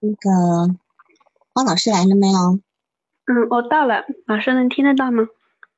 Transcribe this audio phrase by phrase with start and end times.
[0.00, 0.74] 那个
[1.54, 2.60] 汪老师来了没有？
[3.26, 5.28] 嗯，我到了，老师能听得到吗？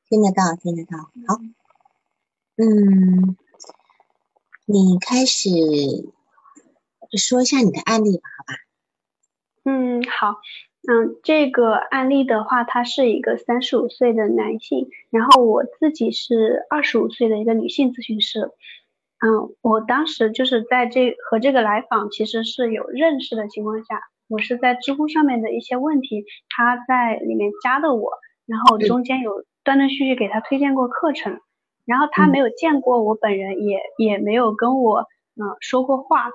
[0.09, 0.99] 听得到，听得到。
[1.27, 1.41] 好，
[2.57, 3.37] 嗯，
[4.67, 5.49] 你开始
[7.17, 8.55] 说一下你的案例吧，好吧？
[9.65, 10.37] 嗯，好。
[10.91, 18.51] 嗯，这个案例的话，他是一个三十五岁的男性，然后我自己是二十五岁的一个女性咨询师。
[19.21, 28.13] 嗯，我当时就是在这和这个来访其实是有认识的情况下，我是在知乎上面的一些问题，他在里面加的我，
[28.47, 31.41] 然后中间有断断续续给他推荐过课程，
[31.85, 35.01] 然后他没有见过我本人，也也没有跟我
[35.37, 36.31] 嗯说过话，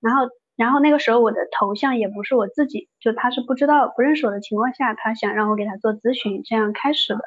[0.00, 0.28] 然后。
[0.56, 7.20] 然后那个时候我的头像也不是我自己，就他是不知道不认识我的情况下，他想让我给他做咨询，这样开始的。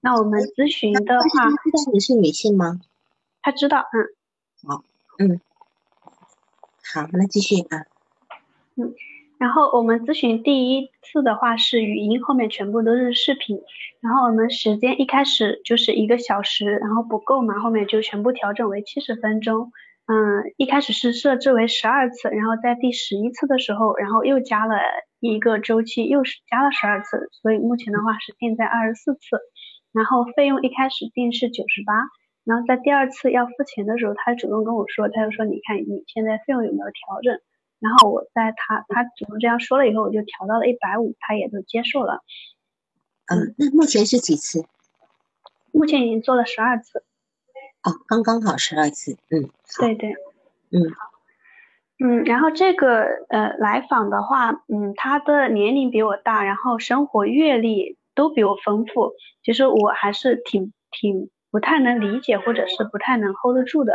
[0.00, 2.80] 那我们咨询的话，知道你是女性吗？
[3.42, 4.08] 他知道，嗯。
[4.66, 4.82] 好，
[5.18, 5.40] 嗯。
[6.94, 7.86] 好，那继续啊。
[8.76, 8.94] 嗯，
[9.38, 13.60] 然后我们咨询第一次的话是语音，后面全部都是视频。
[14.00, 19.72] 然后我们时间一开始就是一个小时，然后不够嘛，后面就全部调整为七十分钟。
[20.06, 24.76] 嗯，一开始是设置为十二次，然后在第十一次的时候，然后又加了
[25.20, 29.40] 一个周期，又是加了十二次，所以目前的话是定在二十四次。
[29.92, 31.94] 然后费用一开始定是九十八，
[32.44, 37.40] 然后在第二次要付钱的时候，他主动跟我说，他就说你看你现在费用有没有调整？
[37.78, 42.22] 然后我在他他主动这样说了以后，我就调到了一百五，他也就接受了。
[43.26, 44.64] 嗯，那目前是几次？
[45.72, 47.04] 目前已经做了十二次。
[47.82, 50.12] 哦，刚刚好十二次，嗯，对对，
[50.70, 51.10] 嗯好，
[51.98, 63.92] 嗯，然后这个呃来访的话，嗯，他的年龄比我大，然后生活阅历都比我丰富，其实我还是挺挺不太能理解或者是不太能 hold 得住的，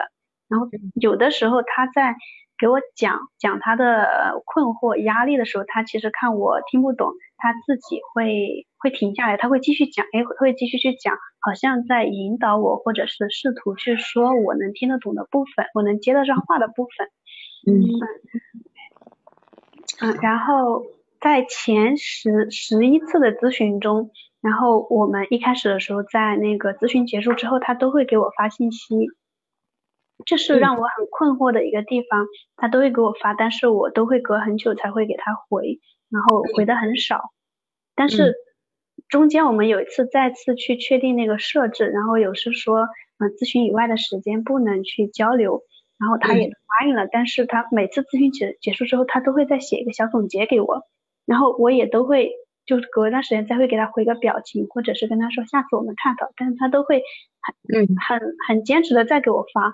[0.48, 0.70] 然后
[1.02, 2.16] 有的时候他在
[2.58, 7.12] 给我讲讲他的困惑压力的时候，他其实看我听不懂。
[7.40, 17.08] 他自己会会停下来，他会继续讲，哎，会继续去讲，好像在引导我，或者是试图去说我能听得懂的部分，我能接得上话的部分。
[17.68, 17.78] 嗯
[20.02, 20.84] 嗯，然后
[21.22, 24.10] 在前十十一次的咨询中，
[24.42, 29.08] 然后我们一开始的时候，在那个咨询结束之后，他都会给我发信息，
[30.26, 32.26] 这是让我很困惑的一个地方，
[32.56, 35.80] 他都会给我发，但是我都会隔很久才会给他回。
[36.10, 37.22] 然后回的很少，
[37.94, 38.34] 但是
[39.10, 42.88] 中间我们有一次再次去确定那个设置，然后有是说，
[43.18, 45.64] 嗯，咨询以外的时间不能去交流，
[46.00, 50.84] 然后他也答应了，但是他每次咨询结结束之后，他都会再写一个小总结给我，
[51.26, 52.32] 然后我也都会
[52.68, 57.02] 就隔一段时间再会给他回个表情，或者是跟他说下次我们探讨，但是他都会
[57.42, 59.74] 很嗯很很坚持的再给我发，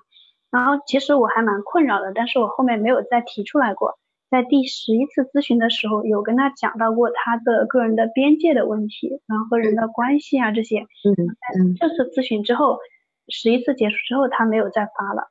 [0.52, 4.00] 然后其实我还蛮困扰的，但是我后面没有再提出来过。
[4.30, 10.80] 在第十一次咨询的时候，有跟他讲到过他的个人的边界的问题，然后和人的关系啊这些。
[10.80, 11.14] 嗯
[11.56, 11.76] 嗯。
[11.76, 12.80] 这次咨询之后，
[13.28, 15.30] 十一次结束之后，他没有再发了。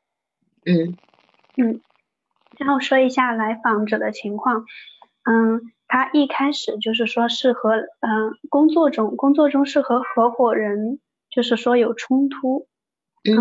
[0.64, 0.96] 嗯
[1.56, 1.80] 嗯。
[2.58, 4.66] 然后说一下来访者的情况。
[5.24, 12.66] 嗯，他一开始就是说是和嗯工作中工作中是和合伙人就是说有冲突。
[13.30, 13.36] 嗯。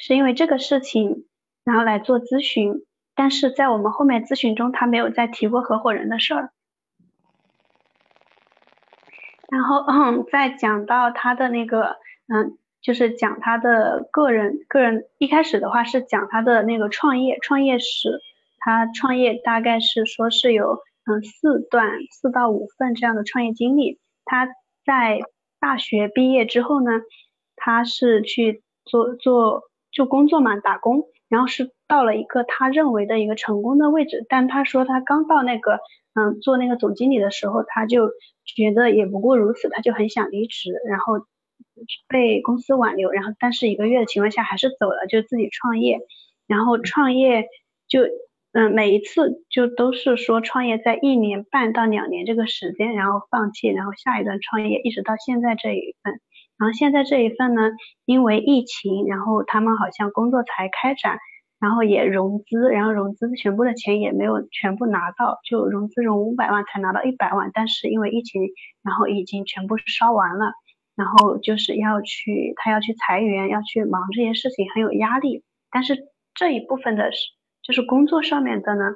[0.00, 1.26] 是因为这个事情，
[1.62, 2.84] 然后来做咨询。
[3.14, 6.50] 但是在我们后面咨询中，他没有再提过合伙人的事儿。
[9.48, 18.18] 然后，嗯， 再讲到他的那个，嗯，就是讲他的个人，个人一开始的话是讲他的那个创业，创业史。
[18.58, 23.98] 他创业大概是说是有，嗯，四段四到五份这样的创业经历。
[24.24, 24.46] 他
[24.84, 25.20] 在
[25.60, 26.90] 大学毕业之后呢，
[27.56, 31.04] 他是去做做就工作嘛，打工。
[31.28, 35.78] 然后是到了一个他认为的一个成功的位置，但他说他刚到那个
[36.12, 38.10] 嗯做那个总经理的时候，他就
[38.44, 41.26] 觉得也不过如此，他就很想离职，然后
[42.06, 46.00] 被公司挽留，然后但是一个月的情况下还是走了，就自己创业，
[46.46, 47.46] 然后创业
[47.88, 48.02] 就
[48.52, 56.20] 嗯每一次就都是说创业在一年半到两年这个时间，然后放弃，然后下一段创业，一直到现在这一份。
[56.58, 57.70] 然后现在这一份呢，
[58.04, 61.18] 因为疫情，然后他们好像工作才开展，
[61.58, 68.42] 然后也融资，然后融资全部的钱也没有全部拿到，就融资融五百万才拿到一百万，但是因为疫情，
[68.82, 70.52] 然后已经全部烧完了，
[70.94, 75.42] 然后就是要去他要去裁员，要去忙这些事情，很有压力。
[75.70, 75.96] 但是
[76.34, 77.18] 这一部分的是
[77.62, 78.94] 就是工作上面的呢，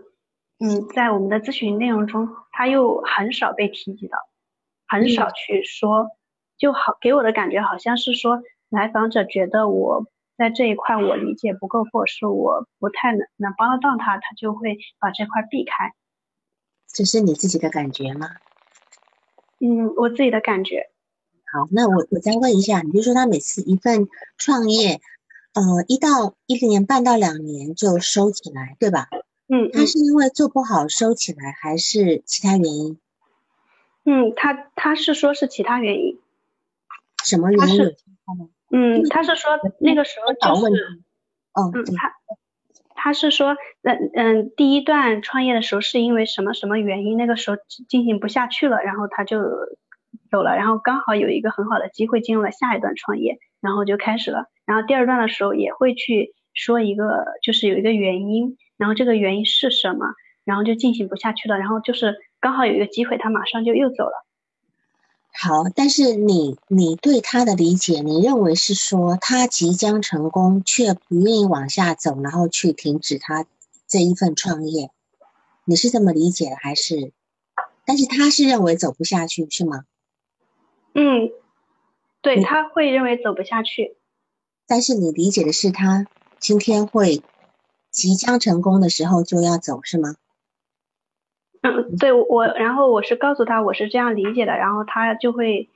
[0.58, 4.18] 嗯，在我们的咨询内容中，他又很少被提及到，
[4.86, 6.08] 很少去说。
[6.58, 8.40] 就好给我的感觉好像是说，
[8.70, 10.06] 来访者觉得我
[10.38, 15.92] 在这一块我理解不够，或者是我不太能能帮得到他，他就会把这块避开。
[16.88, 18.28] 这是你自己的感觉吗？
[19.60, 20.88] 嗯，我自己的感觉。
[21.52, 24.08] 好，那我我再问一下，你就说他每次一份
[24.38, 25.00] 创业，
[25.56, 29.08] 呃，一到一年半到两年就收起来，对吧？
[29.48, 32.98] 嗯，他是因为做不好收起来，还是其他原因？
[34.04, 36.18] 嗯，他他是说是其他原因。
[37.24, 37.96] 什么原因？
[38.70, 41.02] 嗯，他是说那个时候就是，
[41.54, 42.12] 嗯，他
[42.94, 47.56] 他是说，嗯嗯，第一段创业的时候是因为什么什么原因，那个时候
[47.88, 49.38] 进行不下去了，然后他就
[50.30, 60.06] 走了，然后刚好有一个很好的机会进入了下一段创业，然后就开始了，然后第二段的时候也会去说一个，就是有一个原因，然后这个原因是什么，
[60.44, 64.24] 然后就进行不下去了，然后就是刚好有一个机会，他马上就又走了。
[65.38, 73.44] 好，但是你你对他的理解，你认为是说他即将成功，却不愿意往下走，然后去停止他
[73.86, 74.90] 这一份创业，
[75.66, 77.12] 你是这么理解的还是？
[77.84, 79.84] 但是他是认为走不下去是吗？
[80.98, 81.30] 嗯，
[82.22, 83.96] 对他会认为走不下去，
[84.66, 86.06] 但是你理解的是他
[86.38, 87.20] 今天会
[87.90, 90.14] 即将成功的时候就要走是吗？
[91.60, 95.68] 嗯，对我，然后我是告诉他我是这样理解的，然后他就会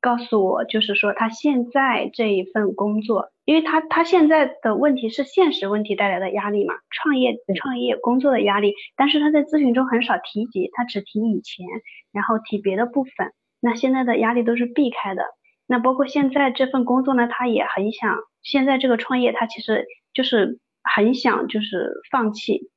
[0.00, 11.64] 告诉我，就是说他现在这一份工作，因为他他现在的问题是现实问题带来的压力嘛，创业创业工作的压力，但是他在咨询中很少提及，他只提以前，
[12.10, 13.32] 然后提别的部分，
[13.64, 15.22] 那现在的压力都是避开的，
[15.66, 22.68] 那包括现在这份工作呢，他也很想，现在这个创业他其实就是很想就是放弃，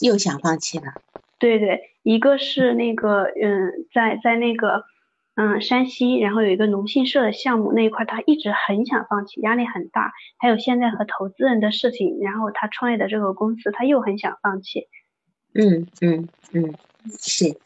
[0.00, 0.86] 又想放弃了。
[1.38, 4.82] 对对，一个是那个，嗯，在在那个，
[5.36, 10.12] 嗯，山西，然后有一个农信社的项目那一块，他一直很想放弃，压力很大。
[10.36, 14.88] 还有现在和投资人的事情，然后他创业的这个公司，他又很想放弃。
[15.54, 16.74] 嗯嗯嗯，
[17.20, 17.56] 是，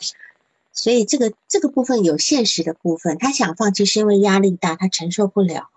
[0.76, 5.70] 所以这个这个部分有现实的部分，他想放弃是因为压力大，他承受不了，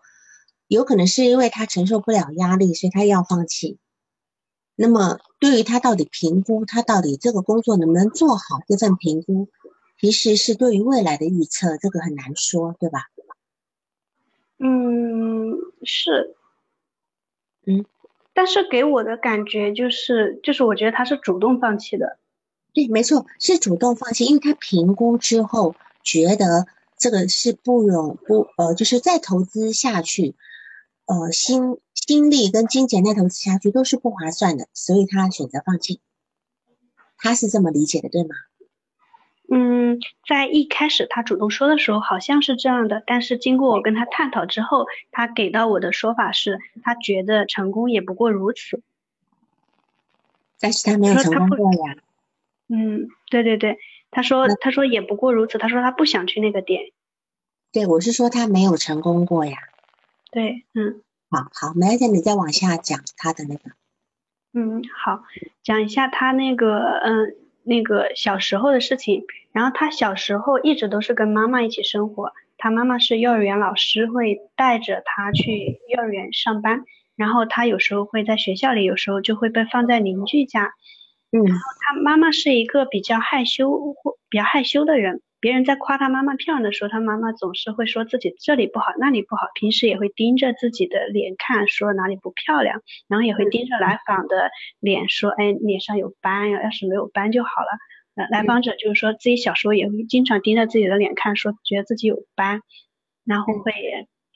[0.68, 3.80] 有可能是因为他承受不了压力，所以他要放弃。
[4.76, 9.48] 那么，对于他到底评估，他到底这个工作能不能做好，这份评估
[10.00, 13.08] 其实是对于未来的预测，这个很难说，对吧？
[14.58, 16.36] 嗯，是，
[17.66, 17.86] 嗯，
[18.34, 22.18] 但是给我的感觉就是，就是我觉得他是主动放弃的。
[22.74, 26.68] 对，没错，是主动放弃，因为他评估之后觉得
[26.98, 30.36] 这个是不容不呃，就是再投资下去，
[31.06, 31.78] 呃，心。
[32.08, 36.00] 心力跟金钱再投资下去都是不划算的，所以他选择放弃。
[37.20, 38.30] 他是这么理解的，对吗？
[39.52, 48.82] 嗯，在一开始他主动说的时候好像是这样的，但是经过我跟他探讨之后，他给到我的说法是他觉得成功也不过如此。
[50.60, 51.96] 但是他没有成功过呀。
[52.70, 53.78] 嗯，对对对，
[54.12, 56.92] 他说他说也不过如此，他说他不想去那个点。
[57.72, 59.58] 对，我是说他没有成功过呀。
[60.32, 61.02] 对，嗯。
[61.32, 63.72] 好好，梅姐，你再往下讲他的那个。
[64.54, 65.24] 嗯，好，
[65.62, 69.26] 讲一下他那个，嗯，那个小时候的事情。
[69.52, 76.84] 然后他小时候一直都是跟妈妈一起生活，他妈妈是幼儿园老师，会带着他去幼儿园上班。
[77.16, 80.74] 然后他有时候会在学校里，有时候就会被放在邻居家。
[81.32, 81.44] 嗯。
[81.46, 85.22] 然后他妈妈是一个比较害羞或比较害羞的人。
[85.42, 97.68] 别人在夸他妈妈漂亮的时候，他妈妈总是会说自己这里不好那里不好，平时也会盯着自己的脸看，说哪里不漂亮，然后也会盯着来访的脸说，哎，脸上有斑呀，要是没有斑就好了。
[98.16, 102.62] 来来访者就是说自己小时候也会经常盯着自己的脸看，说觉得自己有斑，
[103.24, 103.72] 然后会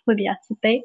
[0.06, 0.84] 会比较自卑。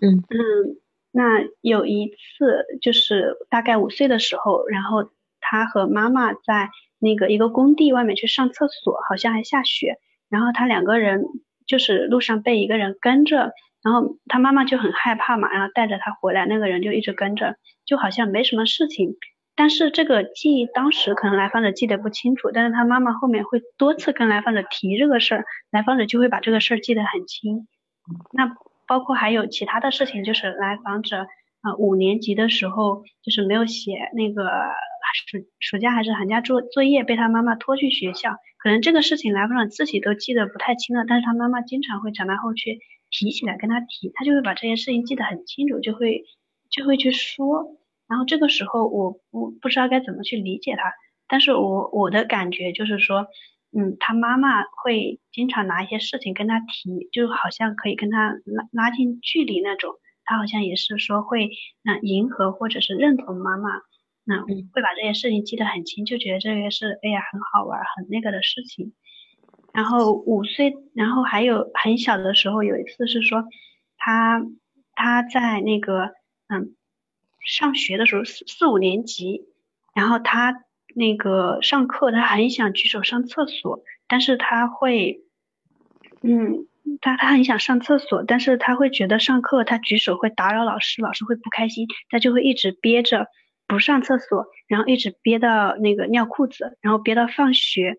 [0.00, 0.80] 嗯嗯，
[1.16, 6.70] 那有一次就是大概五岁的时候，然后他和妈妈在。
[6.98, 9.98] 那个一个工地外面去上厕所，好像还下雪，
[10.30, 11.26] 然后他两个人
[11.66, 19.14] 就是路上被一个人跟着，然后他妈妈就很害怕嘛，然后带着他回来，那个人就一直跟着，就好像没什么事情，
[19.54, 27.68] 但是这个记忆当时可能来访者记得不清楚，但是他妈妈后面会多次跟来访者提这个事儿，来访者就会把这个事儿记得很清。
[28.32, 28.56] 那
[28.86, 31.26] 包括还有其他的事情，就是来访者
[31.60, 34.44] 啊五年级的时候就是没有写那个。
[35.30, 46.24] 暑暑假还是寒假作作业被他妈妈拖去学校，可能这个事情来访者自己都记得不太清了，但是他妈妈经常会长大后去提起来跟他提，他就会把这些事情记得很清楚，就会
[46.70, 47.78] 就会去说。
[48.06, 50.92] 然后这个时候我不不知道该怎么去理解他，
[51.28, 53.26] 但是我我的感觉就是说，
[53.76, 61.50] 嗯，他妈妈会经常拿一些事情跟他提，就好像可以跟他拉拉近距离那种，他好像也是说会
[61.84, 63.70] 嗯迎合或者是认同妈妈。
[64.28, 68.92] 那会把这些事情记得很清，就觉得这个是哎呀很好玩很那个的事情。
[69.72, 73.44] 然后五岁，然后还有很小的时候有一次是说
[73.98, 74.42] 他
[74.94, 76.14] 他在那个
[76.48, 76.74] 嗯
[77.46, 79.42] 上学的时候四四五年级，
[79.94, 80.64] 然后他
[80.96, 85.20] 那个上课他很想举手上厕所，但是他会
[86.22, 86.66] 嗯。
[87.00, 93.26] 他他很想上厕所，但是他会觉得上课他举手会打扰老师，老师会不开心，他就会一直憋着
[93.66, 97.96] 不上厕所，然后一直憋到那个尿裤子，然后憋到放学，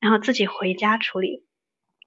[0.00, 1.44] 然后自己回家处理。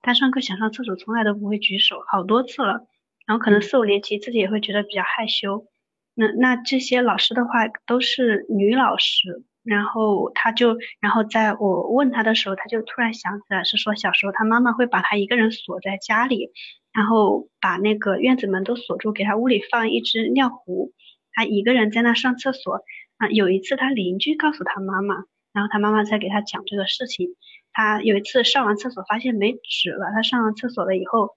[0.01, 2.85] 他上课想上厕所从来都不会举手，好多次了，
[3.25, 5.65] 然后可能四五年级自己也会觉得比较害羞。
[6.13, 9.45] 那那这些老师的话都是女老师。
[9.67, 16.51] 然后他就，然后在我问他的时候，他就突然想起来，是说小时候他妈妈会把他一个人锁在家里，
[16.93, 20.93] 然后把那个院子门都锁住，给他屋里放一只尿壶，
[21.33, 22.81] 他一个人在那上厕所。
[23.17, 25.15] 啊，有一次他邻居告诉他妈妈，
[25.51, 27.29] 然后他妈妈在给他讲这个事情。
[27.73, 31.35] 他有一次上完厕所发现没纸了，他上完厕所了以后，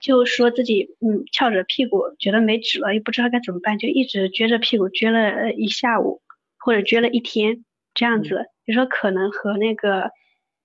[0.00, 6.22] 就说自己嗯翘着屁股，觉得没纸了，又不知道该怎么办，就一直撅着屁股撅了一下午。
[6.60, 7.64] 或者撅了一天
[7.94, 10.12] 这样子，就说可能和那个，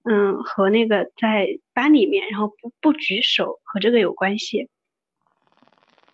[0.03, 4.69] 嗯，和那个在班里面，然后不不举手和这个有关系。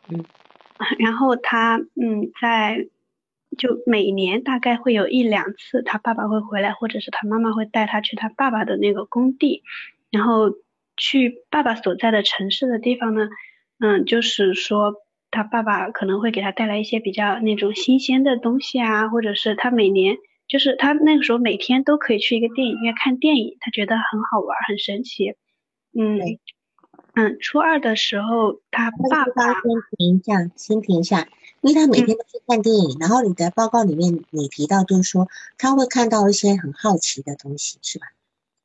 [0.08, 0.24] 嗯，
[1.00, 2.88] 然后他嗯在
[3.58, 9.64] 就每年大概会有一两次，他爸爸会回来，或者是他妈妈会带他去他爸爸的那个工地，
[10.12, 10.52] 然后
[10.96, 13.28] 去爸爸所在的城市的地方呢，
[13.80, 14.96] 嗯，就是说。
[15.32, 25.36] 他爸爸可能会给他带来一些比较那种新鲜的东西啊，或者是他每年就是他那个时候每天都可以去一个电影院看电影，他觉得很好玩，很神奇。
[25.98, 26.20] 嗯
[27.14, 29.62] 嗯，初二的时候他爸爸先
[29.98, 31.28] 停一下，先停一下，
[31.62, 38.06] 因为他每天都去看电影，然后你的报告里面你提到就是说他会看到一些很好奇的东西，是吧？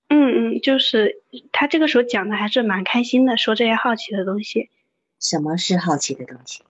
[0.08, 4.68] 嗯嗯，就是他这个时候讲的还是蛮开心的，说这些好奇的东西。
[5.20, 6.62] 什么是好奇的东西？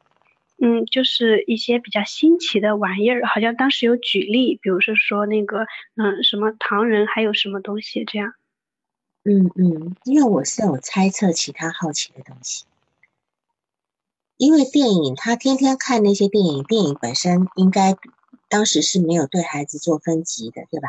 [0.59, 8.33] 嗯，就是一些比较新奇的玩意儿，好像当时有举例，比如是说那个，嗯，什么唐人还有什么东西这样。
[9.25, 12.65] 嗯嗯，因为我是有猜测其他好奇的东西，
[14.38, 17.95] 因为电影他天天看那些电影，电影本身应该
[18.49, 20.88] 当时是没有对孩子做分级的，对吧？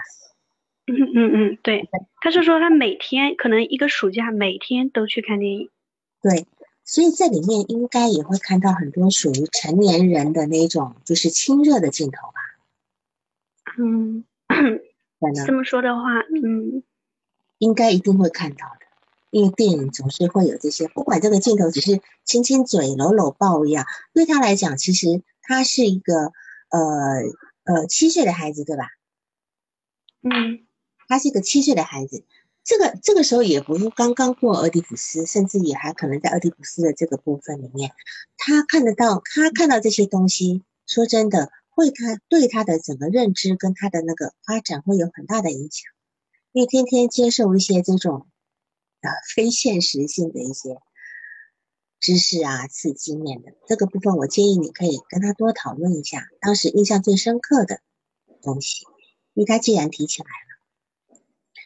[0.85, 1.89] 嗯嗯嗯，对，
[2.21, 5.69] 他是说他每天可能一个暑假每天都去看电影。
[6.21, 6.45] 对。
[6.87, 12.39] 所以在里面应该也会看到很多属于成年人的那种，就是亲热的镜头吧。
[13.77, 14.23] 嗯，
[15.45, 16.81] 这么说的话，嗯，
[17.57, 18.85] 应该一定会看到的，
[19.31, 26.31] 因为电影总是会有这些，不管这个镜头只是亲亲嘴、搂搂抱一样，对他来讲，其实他是一个
[26.69, 26.79] 呃
[27.65, 28.87] 呃七岁的孩子，对吧？
[30.21, 30.65] 嗯，
[31.09, 32.23] 他是一个七岁的孩子。
[32.67, 37.93] 这个这个时候也不是刚刚过俄狄浦斯，甚至也还可能在俄狄浦斯的这个部分里面，
[38.35, 45.89] 他看得到，他看到这些东西，说真的，会他对他的整个认知跟他的那个发展会有很大的影响，
[46.51, 48.27] 因为天天接受一些这种
[48.99, 50.77] 啊非现实性的一些
[52.01, 57.79] 知识啊刺激面的这个部分，我建议你可以跟他多讨论一下，当时印象最深刻的
[58.41, 58.83] 东西，
[59.35, 61.21] 因为他既然提起来了，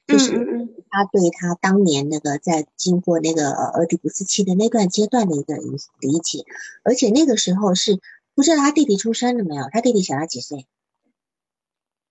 [0.05, 0.60] 就是。
[0.91, 6.43] 他对他当年那个在经过那个俄狄浦斯期的那段阶段的一个理解，
[6.83, 7.99] 而且那个时候是
[8.35, 9.63] 不知道他弟弟出生了没有？
[9.71, 10.67] 他弟弟小他几岁？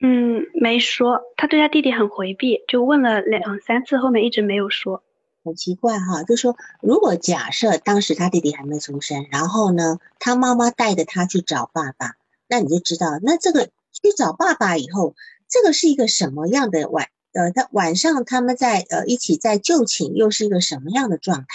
[0.00, 1.20] 嗯，没说。
[1.36, 5.02] 他对他弟弟很回避，就问了两三次，后面一直没有说。
[5.44, 12.16] 很奇怪哈，就说如果假设当时他弟弟还没出生，然后呢，他妈妈带着他去找爸爸，
[12.48, 15.14] 那你就知道，那这个去找爸爸以后，
[15.48, 17.08] 这个是一个什么样的晚？
[17.32, 21.46] 呃，他晚上他们在呃一起在就寝，又是一个什么样的状态？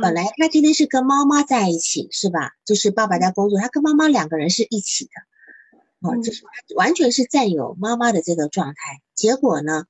[0.00, 2.52] 本来他今天是跟妈妈在一起，是吧？
[2.64, 6.44] 就是爸爸在工作，他跟妈妈两个人是一起的，哦，就是
[6.76, 9.02] 完全是占有妈妈的这个状态。
[9.14, 9.86] 结果呢，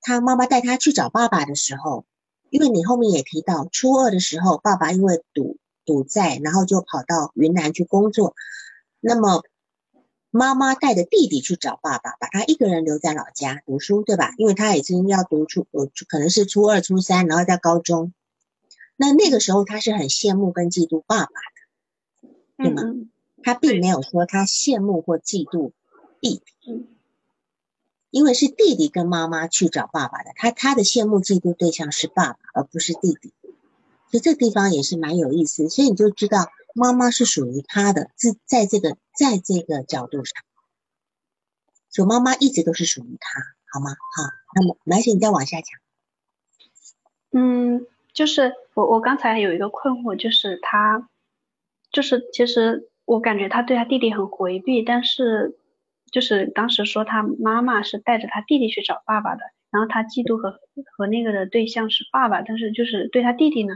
[0.00, 2.06] 他妈妈带他去找爸爸的时候，
[2.48, 8.34] 因为你后面也提到，初二的时候，爸爸因为赌赌债，然后就跑到云南去工作，
[9.00, 9.42] 那么。
[10.36, 14.34] 妈妈带着弟弟去找爸爸，把他一个人留在老家读书，对吧？
[14.36, 18.12] 因为他已经要读初，呃，可能是初二、初三，然后在高中。
[18.96, 22.28] 那那个时候他是很羡慕跟嫉妒爸爸的，
[22.58, 22.82] 对吗？
[23.42, 25.72] 他并没有说他羡慕或嫉妒
[26.20, 26.86] 弟弟，
[28.10, 33.32] 因为是弟弟跟妈妈去找爸爸的，他他的羡慕嫉妒对象是爸爸，而不是弟弟。
[34.10, 36.50] 所以这地方也是蛮有意思，所以你就知道。
[36.76, 40.44] 妈妈是属于他的，在在这个在这个角度上，
[41.88, 43.40] 所以妈妈一直都是属于他，
[43.72, 43.90] 好吗？
[43.90, 44.22] 好，
[44.54, 45.66] 那么来，请你再往下讲。
[47.32, 51.08] 嗯，就是我我刚才有一个困惑，就是他，
[51.90, 55.58] 就是其实我感觉他对他弟弟很回避，但是
[56.12, 59.40] 就是当时说他妈妈是带着他弟弟去找爸爸的，
[59.70, 60.60] 然后他嫉妒和
[60.96, 63.74] 和那个的对象是爸爸，但是就是对他弟弟呢？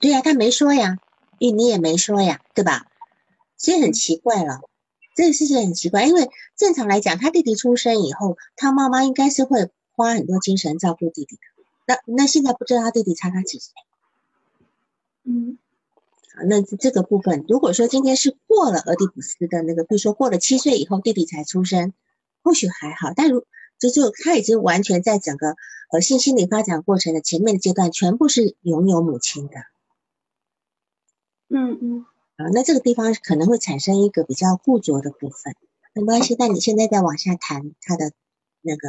[0.00, 0.98] 对呀，他没说呀，
[1.40, 2.86] 你你也没说呀，对吧？
[3.56, 4.60] 所以很奇怪了，
[5.16, 11.42] 这个事情很奇怪，因为正常来讲，他弟弟出生以后，他妈妈应该是会花很多精神照顾弟弟的。
[11.86, 13.72] 那那现在不知道他弟弟差他几岁？
[15.24, 15.56] 嗯，
[16.46, 21.94] 那这个部分，如果说今天是过了俄狄浦斯的那个，比如说过了七岁以后弟弟才出生，
[22.42, 23.14] 或许还好。
[23.16, 23.46] 但如
[23.78, 25.56] 就就他已经完全在整个
[25.90, 29.54] 呃性心理发展过程的前面的阶段，全部是拥有母亲的。
[31.50, 32.06] 嗯嗯。
[32.36, 35.54] 啊，那这个地方可能会产生一个比较固着的部分。
[35.92, 38.12] 没关系，那你现在再往下谈他的
[38.62, 38.88] 那个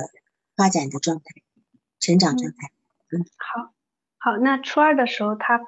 [0.55, 1.23] 发展的状态、
[1.99, 2.71] 成长状态。
[3.11, 3.73] 嗯好，
[4.17, 5.59] 好，那初二的时候，他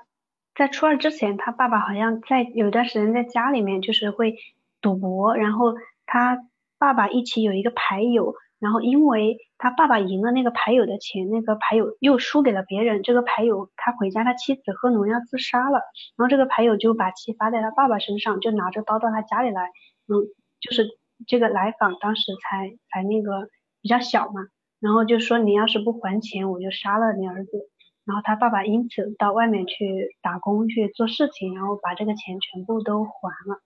[0.56, 4.38] 在初二之前，他爸爸好像在有一段时间在家里面就是会
[4.80, 5.74] 赌博，然后
[6.06, 6.48] 他
[6.78, 15.82] 爸爸一起有一个牌友，然后因为他爸爸赢了那个牌友的钱，那个牌友又输给了别人，这个牌友他回家，他妻子喝农药自杀了，
[16.16, 19.64] 然后这个牌友就把气发在他爸爸身上，就拿着刀到他家里来，
[20.08, 20.16] 嗯，
[20.62, 20.88] 就是
[21.28, 23.50] 这个来访当时才才那个
[23.82, 24.48] 比较小嘛。
[24.80, 27.70] 然后就说你要是不还钱，我就杀了你儿子。
[28.06, 33.62] 然后他爸爸因此到外面去打工去做事情，然后把这个钱全部都还了。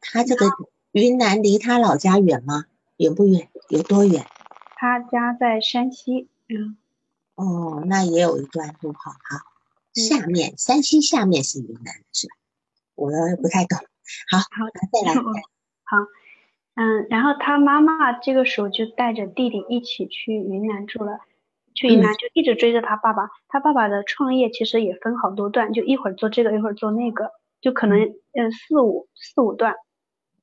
[0.00, 0.46] 他这个
[0.90, 2.64] 云南离他老家远吗？
[3.04, 3.50] 远不远？
[3.68, 4.24] 有多远？
[4.76, 6.28] 他家在山西。
[6.48, 6.76] 嗯。
[7.34, 9.44] 哦，那也有一段路好哈。
[9.92, 12.34] 下面山西下面是云南是吧？
[12.94, 13.10] 我
[13.42, 13.78] 不太懂。
[14.30, 15.14] 好，好，再来。
[15.84, 15.98] 好。
[16.76, 21.20] 嗯，然后他妈妈这个时候就带着弟弟一起去云南住了，
[21.74, 23.30] 去云南就一直追着他爸爸。
[23.48, 28.00] 他爸爸的创业其实也分好多段，就一会儿做这个，一会儿做那个，就可能
[28.32, 29.74] 嗯四五四五段，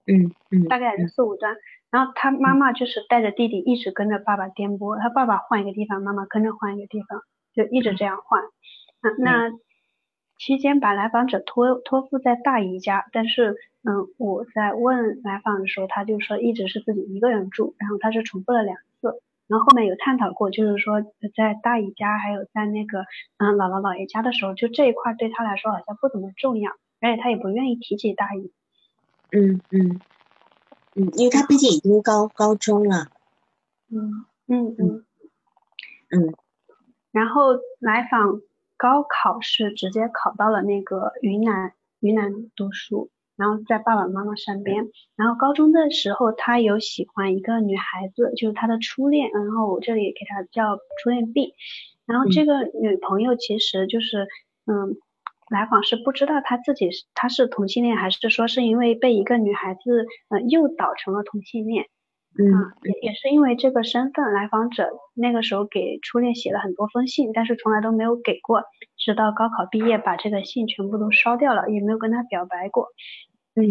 [0.05, 1.57] 嗯嗯，大概是四五段。
[1.91, 7.21] 然后他妈妈就是带着弟弟一直跟着爸爸颠簸，他爸爸换一个地方，妈妈跟着换一个地方，
[7.53, 8.41] 就一直这样换。
[9.01, 9.51] 嗯，那。
[10.43, 21.03] 期间把来访者托托付在大姨家，但是嗯，我在问来访的时候，他就说一直是自己一个人住，然后他是重复了两次，然后后面有探讨过，就是说
[21.35, 23.01] 在大姨家还有在那个
[23.37, 28.51] 嗯姥姥姥爷家的时候，就这一块对他来说好像不怎么重要，而且他也不愿意提起大姨。
[29.31, 29.99] 嗯嗯嗯，
[30.95, 33.07] 因为他毕竟已经高高中了。
[33.89, 35.05] 嗯嗯嗯
[36.09, 36.33] 嗯，
[37.11, 38.41] 然后来访。
[38.77, 44.89] 高考是直接考到了那个云南云南读书，然后在爸爸妈妈身边。
[45.15, 49.29] 然后高中的时候，他有喜欢一个女孩子，就是他的初恋。
[49.29, 51.53] 然后我这里给他叫初恋 B。
[52.07, 54.27] 然后这个女朋友其实就是，
[54.65, 54.97] 嗯，
[55.51, 61.85] 来访是不知道他自己是他是同性恋，还是说是因为被一个女孩子呃诱导成了同性恋。
[62.39, 62.47] 嗯，
[62.83, 68.63] 也也是因为这个身份，来访者那个时候给初恋写了很多封信，但是从来都没有给过，
[68.97, 72.87] 直到高考毕业把这个信全部都烧掉了，也没有跟他表白过。
[73.55, 73.67] 嗯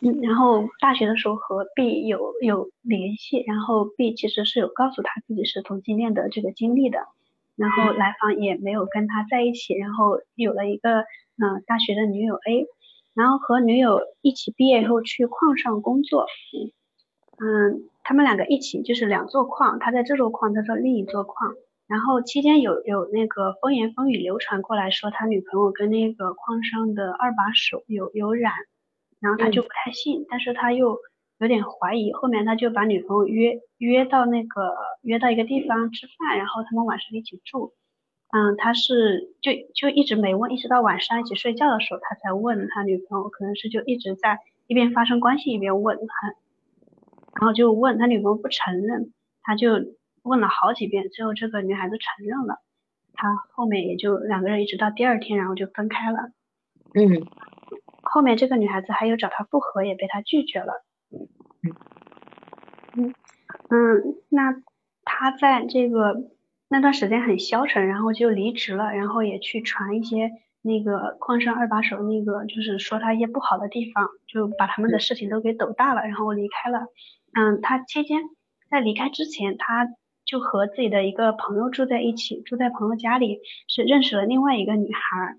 [0.00, 7.00] 嗯，然后大学的时候和 B 有有联系，然后 B 其实是有告诉他自己是同性恋的这个经历的，
[7.58, 12.66] 然后来访也没有跟他在一起，然后有了一个嗯大学的女友 A，
[13.14, 16.26] 然后和女友一起毕业以后去矿上工作。
[17.40, 21.54] 嗯，他们两个一起就是两座矿，他在这座矿，他在另一座矿。
[21.88, 28.52] 然后期间有有那个风言风语流传过来说他女朋友跟那个矿上的二把手有有染，
[29.20, 30.98] 然后他就不太信，但是他又
[31.38, 32.12] 有点怀疑。
[32.12, 37.74] 后面他就把女朋友约约到那个约到一个地方吃饭，然后他们晚上一起住。
[38.30, 46.34] 嗯，他是就就一直没问，一直到晚上一起睡觉的时候他才问他女朋友，可能是就一直在一边发生关系一边问他。
[47.40, 49.70] 然后就问他女朋友不承认，他就
[50.22, 52.60] 问了好几遍，最后这个女孩子承认了，
[53.14, 56.18] 他后面也就两个人一直到第二天，然后就分开了。
[56.94, 57.24] 嗯，
[58.02, 60.84] 后面这个女孩子还有找他复合，也被他拒绝了。
[62.96, 63.14] 嗯
[63.70, 64.54] 嗯，那
[65.04, 66.14] 他在这个
[66.68, 70.30] 那段时间很消沉，然后就离职了，然后也去传一些
[70.62, 76.80] 那个矿山二把手那个，就是说他一些不好的地方，就把他们的事情都给抖大了，然后离开了。
[77.32, 78.20] 嗯，他期间
[78.70, 79.86] 在离开之前，他
[80.24, 85.36] 就和自己的一个朋友住在一起，住在朋友家里，是认识了另外一个女孩。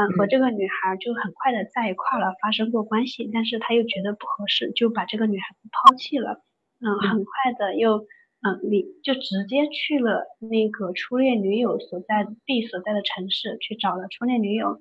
[0.00, 6.40] 嗯，和这个女孩就很快的在一块了，发生过关系，但是他又觉得不合适，就把这个女孩子抛弃了。
[6.80, 8.06] 嗯，很快的又
[8.40, 14.80] 嗯离就直接去了那个初恋女友所在地所在的城市去找了初恋女友，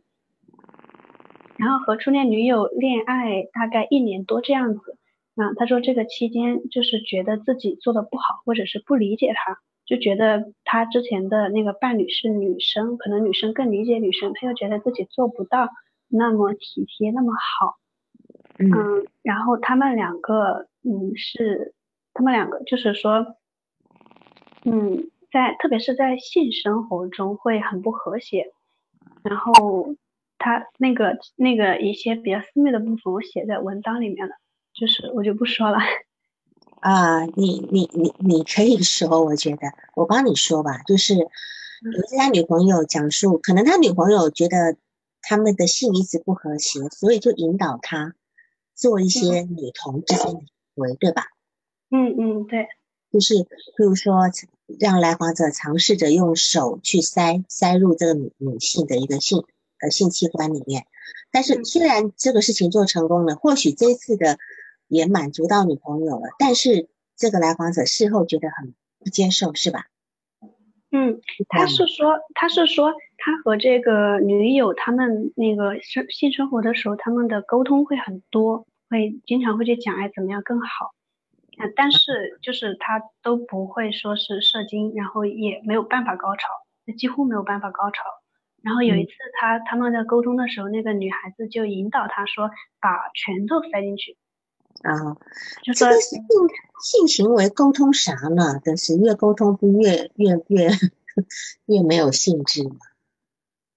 [1.57, 4.97] 然后和初恋女友恋爱大概一年多这样子。
[5.35, 9.57] 啊，他说这个期间就是觉得自己做的不好，或者是不理解他，
[9.89, 15.67] 就觉得他之前的那个伴侣是女生，可能女生更理解女生，他又觉得自己做不到
[16.07, 17.77] 那么体贴那么好，
[18.59, 21.73] 嗯，然后他们两个，嗯，是
[22.13, 23.25] 他们两个就是说，
[24.63, 28.51] 嗯，在特别是在性生活中会很不和谐，
[29.23, 29.95] 然后
[30.37, 34.35] 他那个那个一些比较私密的部分我写在文章里面了。
[34.71, 35.79] 就是我就不说了
[36.81, 40.81] 啊，你你你你可以说，我觉得我帮你说吧。
[40.87, 41.23] 就是有
[41.91, 44.77] 一次他女朋友讲述，可能他女朋友觉得
[45.21, 48.15] 他们的性一直不和谐，所以就引导他
[48.75, 51.25] 做一些女同之间的行为，对吧？
[51.91, 52.67] 嗯嗯，对。
[53.11, 54.29] 就是比如说
[54.79, 59.43] 让来访者尝试着用手去塞塞入这个女女性的一个性
[59.81, 60.85] 呃性器官里面，
[61.31, 64.37] 但是虽然这个事情做成功了，或许这一次的。
[64.89, 69.85] 也满足到女朋友了，但是这个来访者事后觉得很不接受，是吧？
[70.91, 80.91] 嗯，他是说，他是说，他和这个女友他们那个生性生活的时候，他们的沟通会很多，会经常会去讲，哎，怎么样更好？
[81.59, 86.47] 啊，但是就是他都不会说是射精，然后也没有办法高潮，
[86.97, 88.01] 几乎没有办法高潮。
[88.63, 92.49] 然后有一次他他们在沟通的时候，那个女孩子就引导他说，
[92.81, 94.17] 把拳头塞进去。
[94.83, 95.17] 啊，
[95.63, 96.23] 这个性
[96.81, 98.61] 性行为沟通啥呢？
[98.63, 100.69] 但是越沟通不越越越
[101.65, 102.77] 越没有兴致嘛。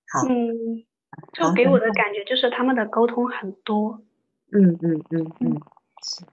[0.08, 0.84] 好，嗯，
[1.32, 4.00] 就给我的感觉就是他们的沟通很多。
[4.52, 5.60] 嗯嗯嗯嗯。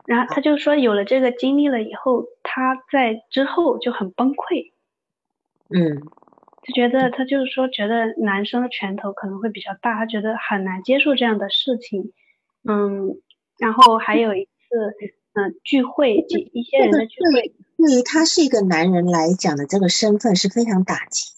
[0.05, 4.71] 然后他就说有了这个经历了以后，他在之后就很崩溃。
[5.69, 6.01] 嗯。
[6.61, 12.11] 就觉得他就是说觉得男生的拳头可能会比较大，他觉得很难接受这样的事情。
[12.63, 13.19] 嗯，
[13.57, 14.47] 然后还有一。
[14.69, 21.33] 是，嗯，聚会几一些人的聚会，对于他是一个男人来讲的这个身份是非常打击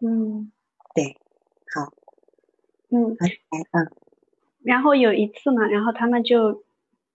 [0.00, 0.06] 的。
[0.08, 0.52] 嗯，
[0.94, 1.16] 对，
[1.74, 1.92] 好，
[2.90, 3.28] 嗯，来，
[3.72, 3.90] 嗯，
[4.62, 6.64] 然后有一次嘛，然后他们就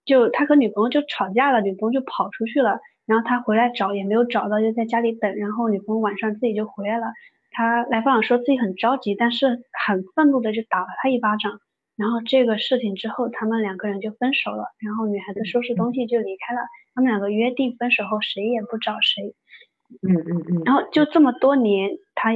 [0.05, 7.07] 就他和女朋友就吵架了，女朋友就跑出去了，然后他回来找也没有找到，就在家里等，然后女朋友晚上自己就回来了，
[7.51, 11.59] 他来访者说自己很着急，但是很愤怒的就打了他一巴掌。
[11.95, 14.65] 然后这个事情之后，他们两个人就分手了。
[14.79, 16.61] 然后女孩子收拾东西就离开了。
[16.95, 19.35] 他们两个约定分手后谁也不找谁。
[20.01, 20.61] 嗯嗯嗯。
[20.65, 22.31] 然后就这么多年，他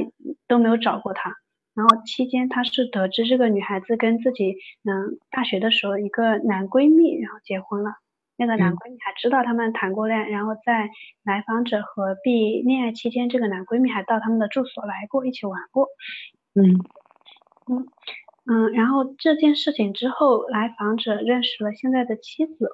[0.46, 1.34] 都没有找过她。
[1.74, 7.92] 然后期间，他是得知这个女孩子跟自己嗯大学的时候一个男闺蜜然后结婚了。
[8.36, 10.90] 那个男闺蜜还知道他们谈过恋爱，然后在
[11.24, 15.88] 来访者和 B 恋爱期间，这个男闺蜜还到他们的住所来过，一起玩过。
[16.54, 16.78] 嗯
[17.68, 17.86] 嗯。
[18.50, 22.70] 嗯，然后这件事情之后，来访者认识了现在的妻子。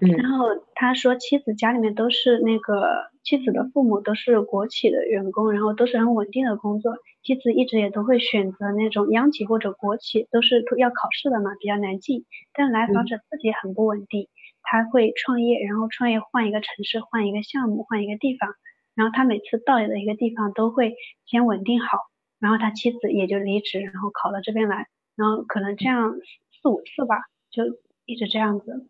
[0.00, 6.94] 嗯，然后他说妻子家里面都是那个妻子的父母都是国企的员工，然后都是很稳定的工作。
[7.24, 12.24] 妻子一直也都会选择那种央企或者国企，都是要考试的嘛，比较难进。
[12.54, 14.28] 但来访者自己很不稳定，
[14.62, 18.48] 他会创业，然后创业换一个城市，换一个项目，换一个地方。
[18.94, 20.94] 然后他每次到的一个地方都会
[21.26, 21.98] 先稳定好。
[22.38, 26.14] 然后他妻子也就离职，然后考到这边来，然后可能这样
[26.62, 27.16] 四五次吧，
[27.50, 27.64] 就
[28.04, 28.88] 一直这样子。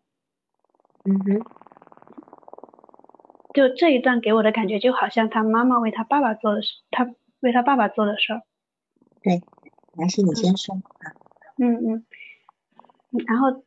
[1.05, 1.41] 嗯哼，
[3.53, 7.09] 就这一段给我的感觉就好像他妈妈为他爸爸做的事，他
[7.39, 8.41] 为他爸爸做的事儿。
[9.21, 9.41] 对，
[9.97, 11.13] 还是你先说啊。
[11.57, 12.05] 嗯嗯，
[13.27, 13.63] 然后。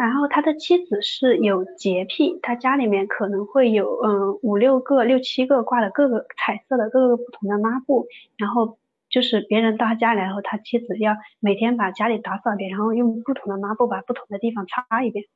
[0.00, 8.06] 然后他的妻子是有洁癖，他家里面可能会有嗯五六个、六七个挂的各个彩色的各个不同的抹布，
[8.38, 8.78] 然后
[9.10, 15.26] 就是别人到他家里来后，他妻子要每天把家里打扫一遍，然后用不同的抹布把不同的地方擦一遍，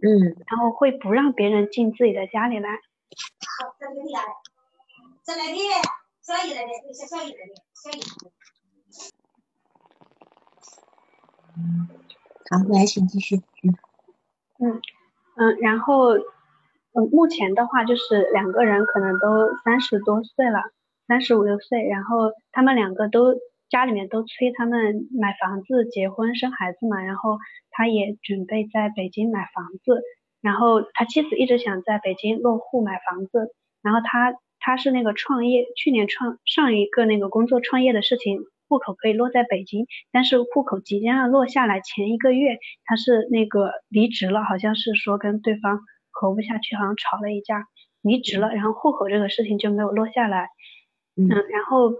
[0.00, 2.70] 嗯，然后会不让别人进自己的家里来。
[2.70, 4.00] 好，再来的，
[5.22, 5.58] 再来的，
[6.22, 8.00] 小姨来的，小小姨来的，小姨。
[12.50, 13.74] 好，来，请继续，嗯。
[14.62, 14.80] 嗯
[15.36, 16.18] 嗯，然后
[16.92, 20.70] 嗯，目前的话就是两个人可能都三十多岁了，
[21.10, 23.34] 三十五六岁，然后他们两个都
[23.68, 27.36] 家里面都催他们买房子、结婚、生孩子嘛，然后
[27.72, 30.04] 他也准备在北京买房子，
[30.40, 45.80] 然后他妻子一直想在北京落户买房子，然后他他是那个创业，去年创上一个那个工作创业的事情户口可以落在北京，但是户口即将要落下来前一个月，他是那个离职了，好像是说跟对方
[46.12, 47.64] 合不下去，好像吵了一架，
[48.00, 50.46] 离职了，然后户口这个事情就没有落下来。
[51.16, 51.92] 嗯，然后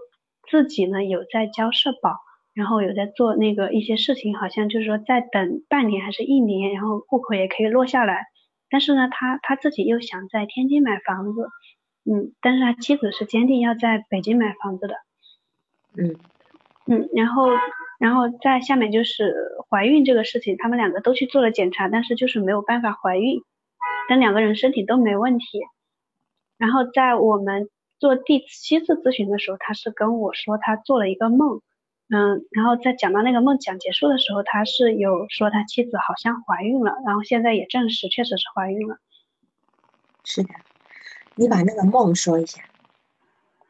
[0.49, 2.17] 自己呢有在交社保，
[2.53, 8.25] 然后有在做那个一些事情，好像就是说在等半年还是一年，然后户口也可以落下来。
[8.69, 11.49] 但是呢，他他自己又想在天津买房子，
[12.05, 14.95] 嗯，但是他妻子是坚定要在北京买房子的，
[15.97, 16.15] 嗯
[16.87, 17.49] 嗯，然后
[17.99, 19.35] 然后在下面就是
[19.69, 23.43] 怀孕这个事情，他们两个都去做了检查，但是就是没有办法怀孕，
[24.09, 25.45] 但两个人身体都没问题。
[26.57, 27.69] 然后在我们
[28.01, 31.61] 做第七次咨询的时候，他是跟我说他做了一个梦。
[32.09, 38.97] 嗯，然后在讲到那个梦讲结束的时候，他是有说他妻子好像怀孕了，然后现在也证实确实是怀孕了。
[40.23, 40.49] 是的，
[41.35, 42.63] 你把那个梦说一下。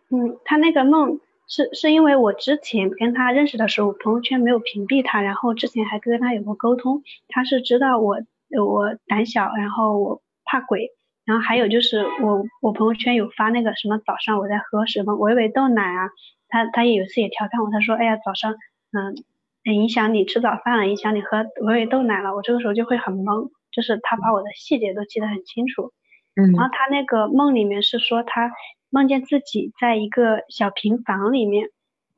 [0.10, 8.18] 嗯，他那个梦是是因为我之前跟他认识的时候，朋友圈没有屏蔽他，然后之前还跟他有过沟通，他是知道我
[8.58, 10.92] 我胆小，然后我怕鬼，
[11.32, 16.10] 然后还有就是我我朋友圈有发那个什么早上我在喝什么维维豆奶啊。
[16.54, 18.52] 他他也有次也调侃我，他说，哎呀，早上，
[18.92, 19.16] 嗯，
[19.64, 22.36] 影响你吃早饭了，影响你喝维维豆奶了。
[22.36, 25.94] 我这个时候就会很懵，就是他把我的细节都记得很清楚。
[26.36, 26.52] 嗯。
[26.52, 28.52] 然后他那个梦里面是说，他
[28.90, 31.70] 梦见自己在一个小平房里面，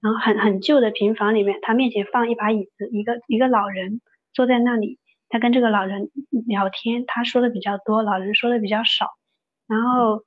[0.01, 4.01] 然后很很旧的平房里面，他面前放一把椅子，一个一个老人
[4.33, 4.97] 坐在那里，
[5.33, 6.11] 他跟这个老人
[6.45, 9.07] 聊天，他说的比较多，老人说的比较少，
[9.67, 10.21] 然后。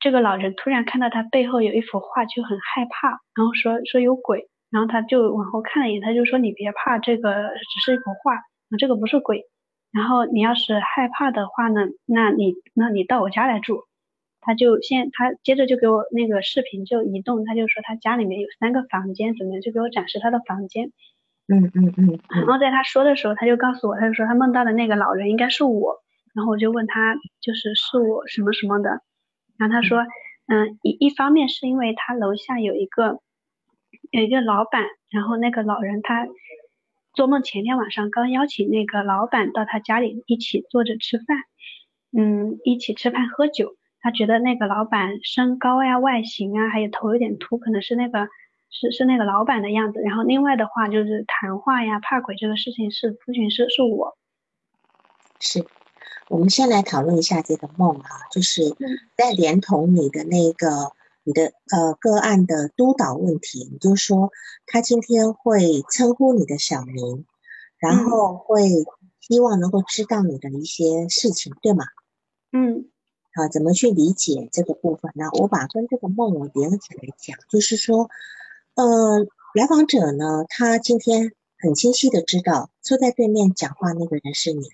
[0.00, 8.38] 这个老人突然看到他背后有一幅画，就很害怕，然后说说有鬼，然后他就往后看了一眼，他就说你别怕，这个只是一幅画，
[8.78, 9.42] 这个不是鬼。
[9.90, 13.88] 然后你要是害怕的话呢，那你那你到我家来住。
[14.40, 20.92] 他就先他接着就给我那个视频就移动，他就说他家里面有三个房间，怎么样就给我展示他的房间。
[21.48, 22.18] 嗯嗯嗯。
[22.30, 26.02] 然后在他说的时候，他就告诉我，他就说他梦到的那个老人应该是我，
[26.34, 29.00] 然后我就问他就是是我什么什么的。
[29.58, 30.06] 然后他说，
[30.46, 33.20] 嗯，一一方面是因为他楼下有一个
[34.10, 36.26] 有一个老板，然后那个老人他
[37.14, 41.38] 做梦前天晚上刚邀请那个老板到他家里一起坐着吃饭，
[42.16, 43.76] 嗯，一起吃饭喝酒。
[44.00, 48.28] 他觉得那个老板身高呀、外形啊，还有头有点秃，可能是那个
[48.70, 50.00] 是是那个老板的样子。
[50.00, 54.16] 然后另外的话就是谈话呀、怕鬼这个事情是咨询师是我，
[55.40, 55.66] 是。
[56.28, 58.76] 我们先来讨论一下这个梦哈，就是
[59.16, 60.92] 在连同你的那个
[61.24, 64.30] 你的呃个案的督导问题，你就说
[64.66, 67.24] 他今天会称呼你的小名，
[67.78, 68.68] 然后会
[69.20, 71.86] 希望能够知道你的一些事情，对吗？
[72.52, 72.90] 嗯，
[73.32, 75.30] 啊，怎么去理解这个部分呢？
[75.40, 78.10] 我把跟这个梦我连起来讲，就是说，
[78.78, 84.70] 呃，来访者呢，他今天很清晰的知道坐在对面讲话那个人是你。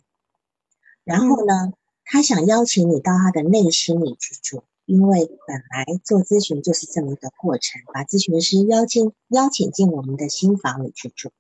[1.05, 1.73] 然后呢，
[2.05, 11.31] 他想邀请你到他的内心里去住，因为本来做咨询就是这么一个过程，把咨询师邀请邀请进我们的心房里去住，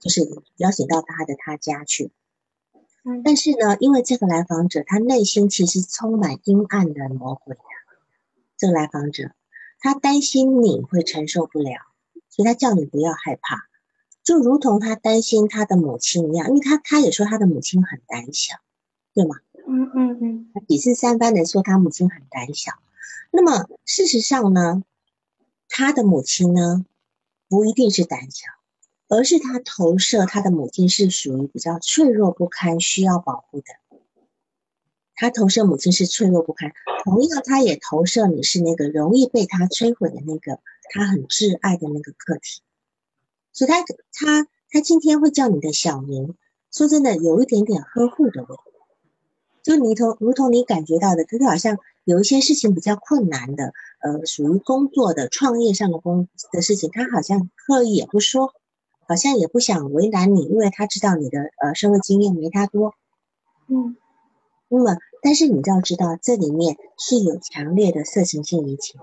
[0.00, 0.22] 就是
[0.56, 2.10] 邀请到他的他家去。
[3.04, 7.60] 嗯，但是呢，因为这个来访者他内心其实充满阴暗的魔鬼的，
[8.56, 9.32] 这个来访者
[9.78, 11.74] 他担心你会承受不了，
[12.38, 13.56] 所以他叫你不要害怕，
[14.22, 18.54] 就如同他担心他的母亲一样，因为他他也说他的母亲很胆小。
[19.14, 19.34] 对吗？
[19.66, 22.70] 嗯嗯嗯，他几次三番的说他母亲很胆小。
[23.32, 24.84] 那么事实上呢，
[25.68, 26.86] 他的母亲呢
[27.48, 28.46] 不一定是胆小，
[29.08, 33.66] 而是他投射他的母亲是属于比较脆弱不堪、需要保护的。
[35.18, 36.72] 他投射母亲是脆弱不堪，
[37.04, 42.62] 同样他也投射你是那个容易被他摧毁的那个他很挚爱的那个个体。
[43.52, 46.36] 所以他他他今天会叫你的小名，
[46.70, 48.48] 说真的有一点点呵护的味。
[49.64, 58.54] 就你同如同你感觉到的，他就好像有一些事情比较困难的，呃，属于工作的、创业上的工的事情，他好像刻意也不说，
[59.06, 62.94] 好像也不想为难你，因为他知道你的呃社会经验没他多，
[63.66, 63.96] 嗯，
[64.68, 69.00] 那么但是你要知道，这里面是有强烈的色情性引起的，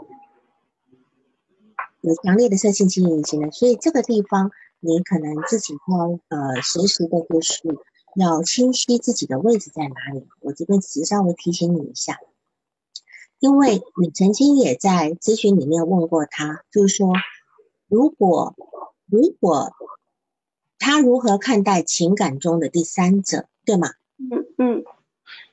[2.02, 7.62] 有强烈的色情性引起的，所以这个地方你可能自己要呃随时的就是。
[8.18, 10.26] 要清晰自己的位置在哪里。
[10.40, 12.18] 我这边只是稍微提醒你一下，
[13.40, 17.12] 因为你曾经也在咨询里面问过他，就是说，
[17.90, 18.56] 如果
[19.06, 19.74] 如果
[20.80, 23.90] 他如何看待情感中的第三者，对吗？
[24.18, 24.86] 嗯嗯。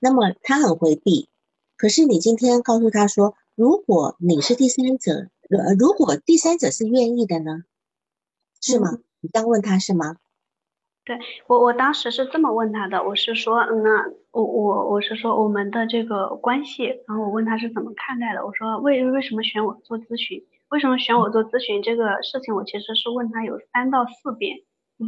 [0.02, 1.28] 那么他很回避，
[1.76, 7.62] 可是你今天告诉他说，如果你是第三者，呃，如果第三者是愿意的呢？
[8.60, 8.98] 是吗？
[9.20, 10.16] 你这样问他是吗？
[11.04, 20.44] 对我，我当时是这么问他的，我是说，嗯，那我我我是说我们的这个关系，然后我问他是怎么看待的，我说为为什么选我做咨询？
[20.70, 24.58] 为什么选我做咨询这个事情，我其实是问他有三到四遍，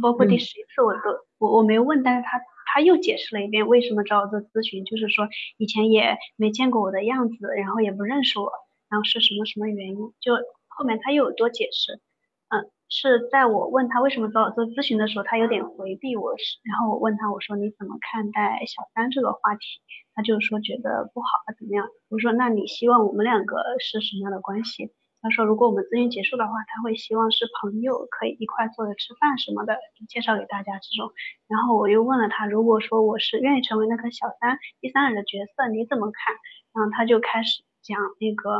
[0.01, 0.99] 包括第十一次我都
[1.37, 2.39] 我我没问，但是他
[2.75, 8.51] 他又解释了一遍为什么找我做咨询，就是说以前也没见过我的样子，然后也不认识我，
[8.89, 10.35] 然后是什么什么原因，就
[10.67, 12.01] 后面他又有多解释。
[12.49, 19.79] 嗯是在我问他为什么找我做咨询的时候，他有点回避我，是然后我问他我说你怎么看待小三这个话题？
[20.13, 21.87] 他就说觉得不好啊怎么样？
[22.09, 24.91] 我说那你希望我们两个是什么样的关系？
[25.25, 29.75] 他说如果我们咨询结束的话，他会希望是朋友，可以一块坐着吃饭什么的，
[30.07, 31.09] 介绍给大家这种。
[31.47, 36.35] 然后我又问了他，如果说我是愿意成为那个小三第三人的角色，你怎么看？
[36.73, 38.59] 然后他就开始讲那个，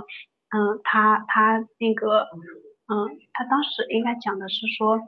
[0.50, 2.28] 嗯，他他那个。
[2.88, 5.00] 嗯，他当时应该讲的是说，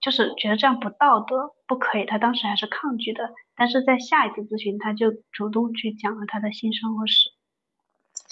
[0.00, 2.04] 就是觉得这样不道德，不可以。
[2.04, 7.30] 他当时还是抗拒的，但是在下一次咨询，他就主动去讲了他的新生活史。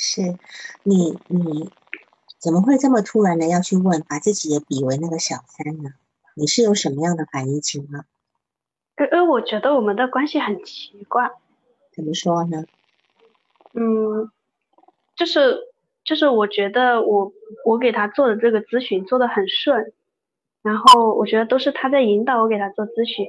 [0.03, 0.37] 是，
[0.83, 1.71] 你你
[2.41, 5.91] 怎么会这么突然的要去问，把自己也比为那个小三呢？
[6.35, 8.05] 你是有什么样的反应情吗？
[8.99, 11.31] 因为，我觉得我们的关系很奇怪。
[11.95, 12.65] 怎么说呢？
[13.75, 14.31] 嗯，
[15.15, 15.69] 就是。
[16.05, 17.33] 就是我觉得我
[17.65, 19.93] 我给他做的这个咨询做的很顺，
[20.61, 23.25] 然后我觉得都是他在引导我给他做咨询，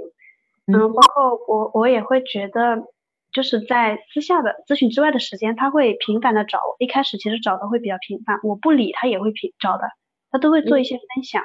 [0.66, 2.88] 嗯，包括我我也会觉得
[3.34, 9.90] 就是在私下的咨询之外的时间，他会频繁的找我，一开始其实找的会比较频繁，我不理他也会频找的，
[10.32, 11.44] 他都会做一些分享，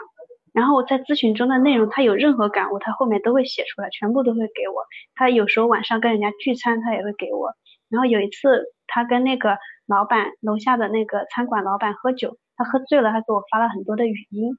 [0.53, 7.55] 然后我在咨询中的内容他有任何感悟，他后面都会写出来，全部都会给我，他有时候晚上跟人家聚餐，他也会给我，
[7.89, 9.57] 然后有一次他跟那个。
[9.89, 14.59] 老板楼下的那个餐馆老板喝酒，他喝醉了，他给我发了很多的语音。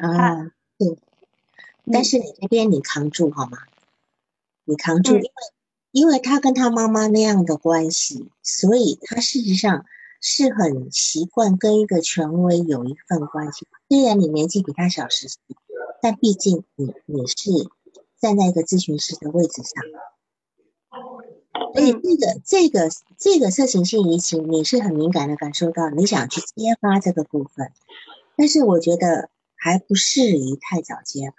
[0.00, 0.98] 啊，对。
[1.92, 3.58] 但是你那边你扛住好吗？
[4.64, 5.30] 你扛住，因为
[5.90, 9.84] 因为他跟他妈妈那样的关系，所以他事实上
[10.20, 13.66] 是很习惯跟一个权威有一份关系。
[13.88, 15.40] 虽然你年纪比他小十岁，
[16.02, 17.50] 但毕竟你你是
[18.20, 19.82] 站在一个咨询师的位置上。
[21.74, 27.72] 所以这个这个这个色情性移情，你是很敏感的感受到，你想去揭发这个部分，
[28.36, 31.36] 但是我觉得还不适宜太早揭发，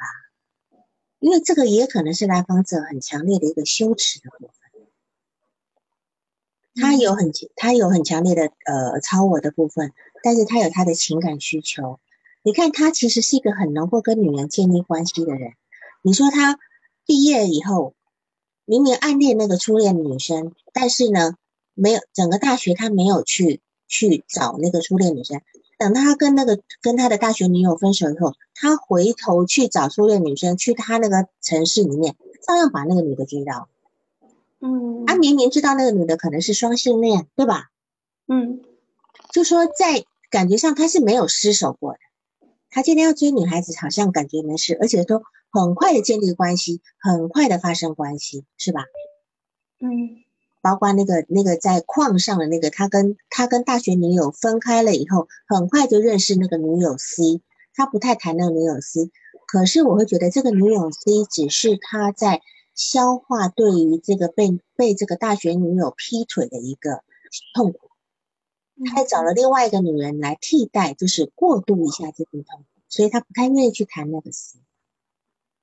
[1.19, 4.87] 因为这个也可能是来访者很强烈的一个羞耻的部分，
[6.75, 11.99] 他有很他有很强烈的呃超我的部分，但是他有他的情感需求。
[12.41, 15.53] 你看他其实是一个很能够跟女人建立关系的人，
[16.01, 16.57] 你说他
[17.05, 17.93] 毕业以后。
[18.65, 21.35] 明明暗恋那个初恋女生，但是呢，
[21.73, 25.41] 没有整个大学他没有去去找那个初恋女生。
[25.79, 32.15] 等他跟那个跟他的大学女友分手以后，他回头去找初恋女生，去他那个城市里面，
[32.45, 33.67] 照样把那个女的追到。
[34.59, 37.71] 嗯，他明明知道那个女的可能是双性恋，对吧？
[38.27, 38.61] 嗯，
[39.31, 41.99] 就说在感觉上他是没有失手过的。
[42.69, 45.23] 他今天要追女孩子，好像感觉没事，而且都。
[45.51, 48.83] 很快的建立关系，很快的发生关系，是吧？
[49.79, 50.21] 嗯，
[50.61, 57.41] 包括那个那个在矿上的那个，他跟他跟大学女友分开了以后，很快就认识那个女友 C。
[57.75, 59.09] 他不太谈那个女友 C，
[59.47, 62.41] 可是我会觉得这个女友 C 只是他在
[62.75, 67.03] 消化对于这个被被这个大学女友劈腿的一个
[67.53, 67.79] 痛苦，
[68.93, 74.59] 他找了另外一个女人来替代，就是过渡一下这份痛苦，所以他不太愿意去谈那个 C。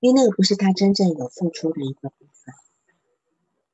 [0.01, 2.55] 因为那个不是他真正有付出的一个部分。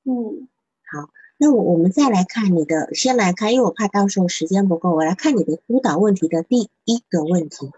[0.05, 0.49] 嗯，
[0.93, 7.71] 好，那我我们再来看你的，先来看，因为我怕到时候时间不够，我来看你的督导问题的第一个问题。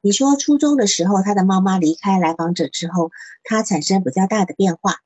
[0.00, 3.12] 你说初中的时候，他的妈妈离开来访者之后，
[3.44, 4.96] 他产生比较大的变化，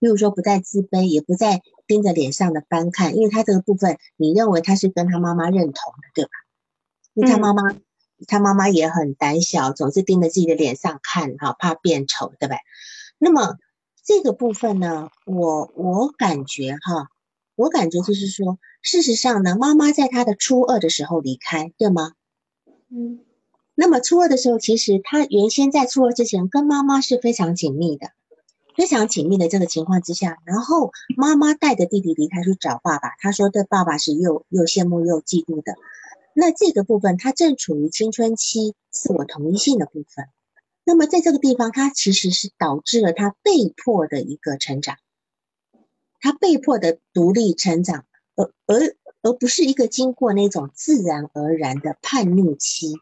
[0.00, 6.30] 比如说不再自卑，也不再盯着脸上的翻看，因为他这个部分，你认为他是跟他妈妈认同的，对吧？
[7.14, 7.76] 因为他妈妈。
[8.28, 12.58] 他妈妈也很胆小，总是盯着自己的脸上看，哈，怕变丑，对不对？
[13.18, 13.58] 那么
[14.04, 17.08] 这个部分呢，我我感觉哈，
[17.56, 22.12] 我感觉就是说，事实上呢，妈妈在她的初二的时候离开，对吗？
[22.90, 23.20] 嗯。
[23.76, 28.10] 那么初二的时候，其实他原先在初二之前跟妈妈是非常紧密的，
[28.76, 35.74] 非常紧密的这个情况之下，然后妈妈带着弟弟离开去找爸爸，他说对爸爸是又又羡慕又嫉妒的。
[36.34, 40.26] 那这个部分，他正处于青春期自我同一性的部分。
[40.84, 44.98] 那么在这个地方，他其实是导致了他被迫的一个成长，
[46.20, 48.06] 他被迫的独立成长，
[48.36, 52.94] 而而而不是一个经过那种自然而然的叛逆期。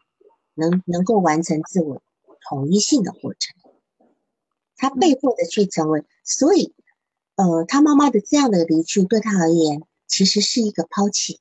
[0.55, 2.03] 能能够完成自我
[2.47, 3.55] 统一性的过程。
[4.77, 6.75] 他被迫的去成为，所以，
[7.33, 11.39] 呃，他妈妈的这样的离去对他而言，其实是一个抛弃，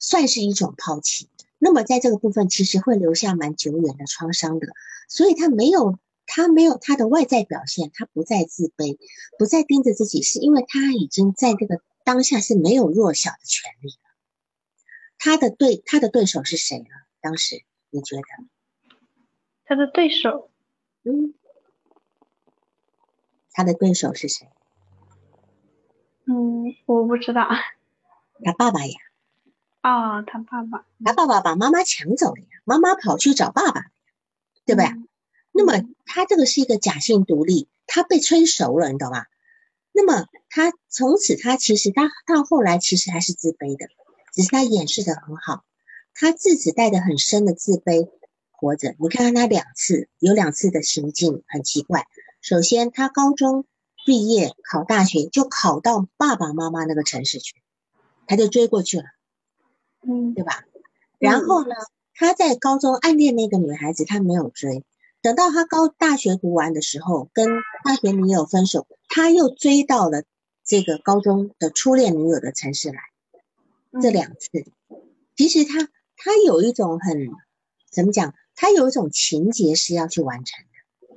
[0.00, 1.28] 算是一种抛弃。
[1.58, 4.68] 那么在这个部分，其实会留下蛮久远的创伤的。
[5.08, 8.98] 所以他没有，他没有他的外在表现，他不再自卑，
[9.38, 14.08] 不再盯着自己，是因为他已经在这个当下是没有弱小的权利了。
[15.18, 16.86] 他的对他的对手是谁呢？
[17.20, 18.22] 当时你觉得？
[19.64, 20.50] 他的对手，
[21.02, 21.34] 嗯。
[23.50, 24.48] 他的对手是谁？
[26.26, 27.48] 嗯，我不知道。
[28.44, 28.94] 他爸爸呀。
[29.82, 30.84] 哦，他爸爸。
[31.04, 33.86] 他爸爸把妈妈抢走了呀，妈妈跑去找爸爸，
[34.64, 34.88] 对不对？
[35.52, 39.24] 那么他这个是一个假性独立，他被催熟了，你懂吗？
[39.92, 43.86] 那么他从此他其实他到后来其实还是自卑的，
[44.32, 45.64] 只是他掩饰的很好，
[46.14, 48.08] 他自己带着很深的自卑
[48.50, 48.94] 活着。
[48.98, 52.06] 你看看他两次有两次的行径很奇怪。
[52.40, 53.64] 首先，他高中
[54.06, 57.56] 毕业考大学，就考到爸爸妈妈那个城市去，
[58.26, 59.04] 他就追过去了，
[60.06, 60.64] 嗯，对吧？
[61.18, 61.74] 然后呢，
[62.14, 64.84] 他在高中暗恋那个女孩子，他没有追，
[65.22, 67.48] 等到他高大学读完的时候，跟
[67.84, 70.22] 大学女友分手，他又追到了
[70.64, 73.00] 这个高中的初恋女友的城市来。
[74.00, 74.66] 这两次，
[75.34, 77.30] 其实他他有一种很
[77.90, 78.34] 怎么讲？
[78.54, 81.16] 他有一种情节是要去完成的。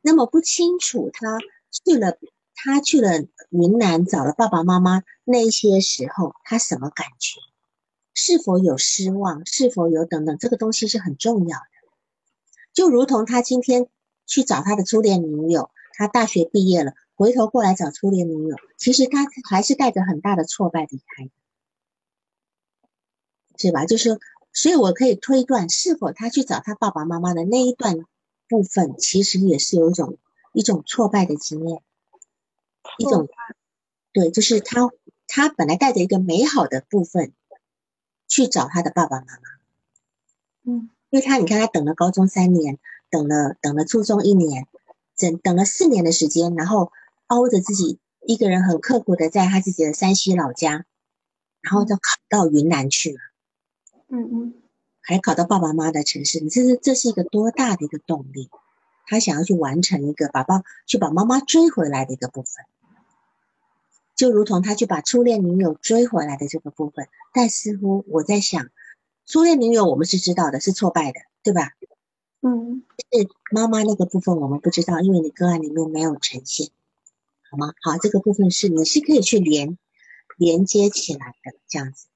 [0.00, 1.38] 那么不清楚他
[1.70, 2.16] 去了，
[2.64, 7.40] 他去了云南找了爸爸妈妈那些时候，他什么感觉？
[8.14, 9.44] 是否有失望？
[9.46, 10.38] 是否有等等？
[10.38, 11.64] 这个东西是很重要的。
[12.72, 13.88] 就如同他今天
[14.26, 21.30] 去找他的初恋女友，他大学毕业了，回头过来找初恋女友，其实他还是带着很大的挫败离开的，
[23.58, 23.86] 是吧？
[23.86, 24.20] 就是，
[24.52, 28.04] 所以我可以推断，是否他去找他爸爸妈妈的那一段。
[28.48, 30.18] 部分其实也是有一种
[30.52, 31.80] 一种挫败的经验，
[32.98, 33.28] 一种
[34.12, 34.90] 对，就是他
[35.26, 37.32] 他本来带着一个美好的部分
[38.28, 39.40] 去找他的爸爸妈妈，
[40.64, 42.78] 嗯，因为他你看他等了高中三年，
[43.10, 44.66] 等了等了初中一年，
[45.16, 46.92] 整等了四年的时间，然后
[47.26, 50.84] 熬着自己一个人很刻苦的在他自己的山西老家，
[51.60, 53.18] 然后就考到云南去了，
[54.08, 54.54] 嗯嗯。
[55.04, 58.48] 还考到爸爸妈妈的城市，你这是这是一个多大的一个动力？
[59.04, 62.64] 他想要去完成一个宝宝去把妈妈追回来的一个部分，
[64.16, 67.08] 就如同他去把初恋女友追回来的这个部分。
[67.32, 68.70] 但似乎我在想，
[69.26, 71.70] 初恋女友我们是知道的，是挫败的，对吧？
[72.40, 72.82] 嗯，
[73.12, 76.68] 是妈妈那个部分我们不知道，因为你个案里面没有呈现，
[77.50, 77.72] 好吗？
[77.82, 79.78] 好，这个部分是你是可以去连
[80.36, 82.06] 连接起来的，这样子。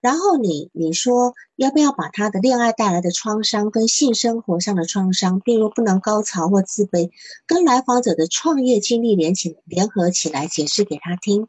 [0.00, 7.10] 然后你你说要不要把他的恋爱带来的创伤跟性生活上的创伤，比如不能高潮或自卑，
[7.46, 11.48] 跟来访者的创业经历联起联合起来解释给他听？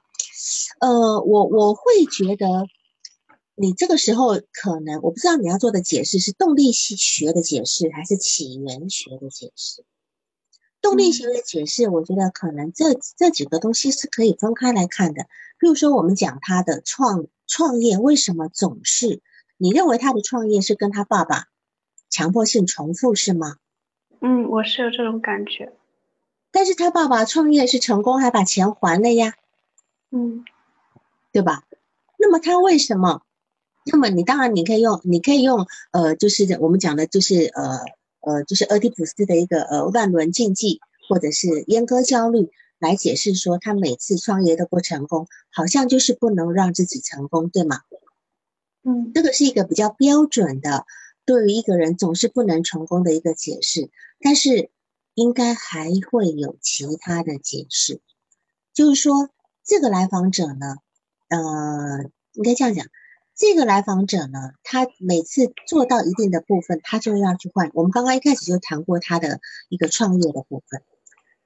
[0.80, 1.82] 呃，我我会
[2.12, 2.66] 觉得
[3.54, 9.86] 你这个时候可能我不知道你要做的解释是动力系学的解释还是起源学的解释。
[10.82, 15.28] 动力学的解释，我觉得可能这这几个东西是可以分开来看的。
[15.60, 17.28] 比如说我们讲他的创。
[17.50, 19.22] 创业为什么总是？
[19.58, 21.47] 你认为他的创业是跟他爸爸
[22.10, 23.58] 强迫性重复是吗？
[24.22, 25.74] 嗯，我是有这种感觉。
[26.52, 29.34] 但是他爸爸创业是成功，还把钱还了呀。
[30.12, 30.45] 嗯，
[31.32, 31.64] 对吧？
[32.18, 33.24] 那么他为什么？
[33.91, 37.80] 那么你当然你可以用，你可以用呃，就是我们讲的就是呃
[38.22, 40.80] 呃，就是俄狄浦斯的一个呃万轮禁忌，
[41.10, 42.52] 或者是阉割焦虑。
[42.80, 47.82] 来解释说，他每次创业都不成功，好像就是不能让自己成功，对吗？
[48.84, 50.86] 嗯，这个是一个比较标准的，
[51.26, 53.92] 对于一个人总是不能成功的一个解释。
[54.22, 54.72] 但是，
[55.14, 58.00] 应该还会有其他的解释，
[58.74, 59.30] 就是说，
[59.66, 60.78] 这个来访者呢，
[61.28, 62.88] 呃，应该这样讲，
[63.36, 67.70] 这个来访者呢，他每次做到一定的部分，他就要去换。
[67.74, 70.82] 我们刚刚一开始就谈过他的一个创业的部分。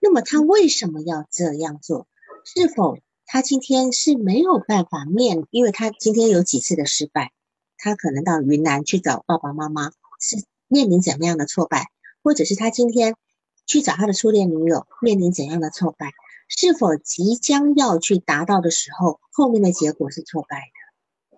[0.03, 2.07] 那么他为什么要这样做？
[2.43, 5.47] 是否他今天是没有办法面？
[5.49, 7.31] 因为他今天有几次的失败，
[7.77, 11.85] 他可能到云南去找爸爸妈妈，是面临怎么样的挫败？
[12.21, 13.15] 或者是他今天
[13.65, 16.11] 去找他的初恋女友，面临怎样的挫败？
[16.49, 20.57] 是否即将要去达到的时候，后面的结果是挫败
[21.31, 21.37] 的？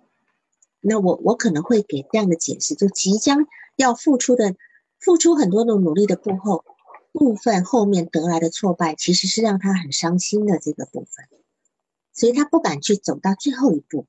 [0.81, 3.45] 那我我可能会给这样的解释：就即将
[3.75, 4.55] 要付出的、
[4.99, 6.65] 付出很多的努力的步后。
[7.17, 11.25] 部分后面得来的挫败，其实是让他很伤心的这个部分，
[12.11, 14.05] 所以他不敢去走到最后一步。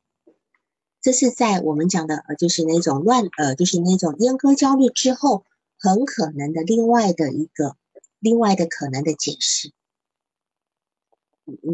[1.01, 5.45] 这是在我们讲的呃，就是那种乱呃，就是那种阉割焦虑之后，
[5.79, 7.77] 很可能的另外的一个
[8.19, 9.71] 另外的可能的解释。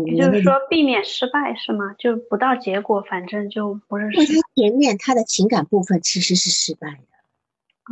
[0.07, 1.95] 也就是说，避免失败是吗？
[1.99, 4.05] 就不到结果，反正就不是。
[4.13, 7.22] 因为他前面他的情感部分其实是失败的，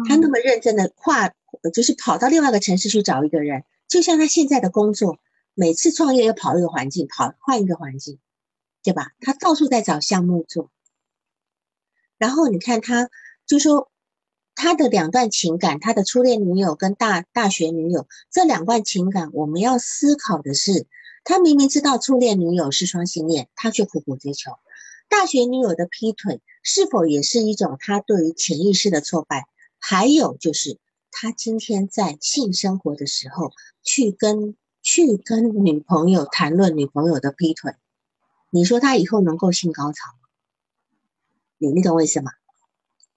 [0.09, 1.33] 他那么认真的跨，
[1.73, 5.19] 就是跑到另外一个城市去找一个人，就像他现在的工作，
[5.55, 8.19] 每次创业要跑一个环境，跑换一个环境，
[8.83, 9.13] 对吧？
[9.21, 10.71] 他到处在找项目做。
[12.19, 13.11] 然后你看他，
[13.47, 13.91] 就说
[14.55, 20.87] 他的两段情感，他的初恋女友跟大大学女友这两段情感，我们要思考的是。
[21.23, 24.53] 他明明知道初恋女友是双性恋，他却苦苦追求；
[25.11, 29.47] 大学女友的劈腿，是否也是一种他对于潜意识的挫败？
[29.81, 30.79] 还有就是，
[31.11, 33.51] 他今天在性生活的时候，
[33.83, 37.73] 去跟去跟女朋友谈论女朋友的劈腿，
[38.51, 40.29] 你说他以后能够性高潮吗？
[41.59, 42.31] 你你懂我意思吗？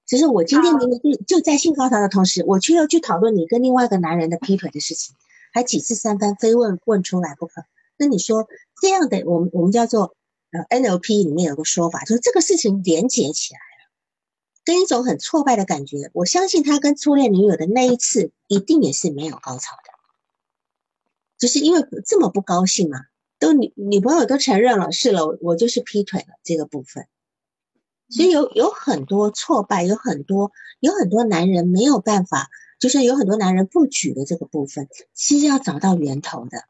[0.06, 5.16] 其实我今天明明就就在性高潮的同时，我却要去讨论你跟另外一个男人的劈腿的事情，
[5.54, 7.64] 还几次三番非问问出来不可。
[7.98, 8.48] 那你说
[8.82, 10.16] 这样的，我们我们叫做
[10.52, 13.73] 呃 NLP 里面有个说法，就是这个事情连接起来了，
[14.66, 16.12] 跟一种很挫败的感觉。
[16.14, 19.92] 我相信他跟初恋女友的那一次一定也是没有高潮的，
[21.38, 23.00] 就是因为这么不高兴嘛，
[23.40, 27.08] 都女女朋友都承认了是了，我就是劈腿了这个部分，
[28.10, 32.50] 所以有有很多挫败，有很多有很多男人没有办法，
[32.80, 36.66] 就是有很多男人不举的这个部分，其实要找到源头的。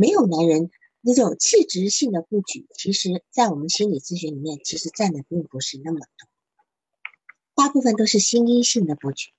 [0.00, 0.70] 没有男人
[1.02, 6.28] 那种气质性的不举，其实，在我们心理咨询里面，其实占的并不是那么多，
[7.62, 9.30] 大部分都是心因性的布局。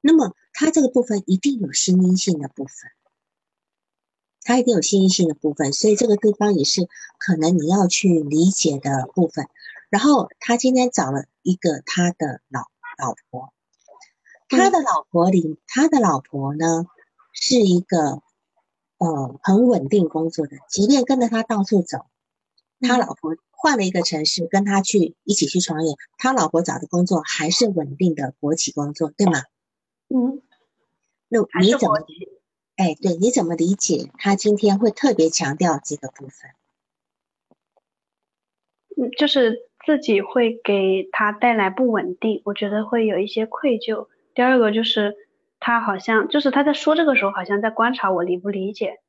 [0.00, 2.90] 那么，它这个部分一定有心因性的部分，
[4.40, 6.88] 它一定有心因性的部分，所以这个地方也是
[7.18, 9.48] 可能你要去理解的部分。
[9.90, 12.62] 然后，他今天找了一个他的老
[12.98, 13.52] 老婆，
[14.48, 16.86] 他的老婆里，他的老婆呢
[17.34, 18.22] 是一个。
[19.00, 22.06] 呃，很稳定工作的，即便跟着他到处走，
[22.80, 29.42] 他老婆换了一个城市，跟他去一起去创业，他老婆找的工作还是稳定的国企工作，对吗？
[30.08, 30.40] 嗯，
[31.28, 31.98] 那你怎么？
[32.76, 36.50] 哎，对，你怎么理解他今天会特别强调这个部分？
[38.96, 44.06] 嗯，就是自己会给他带来不稳定，我觉得会有一些愧疚。
[44.34, 45.16] 第二个就是。
[45.60, 49.00] 他好像就是他在说这个时候，好像在观察我理不理解。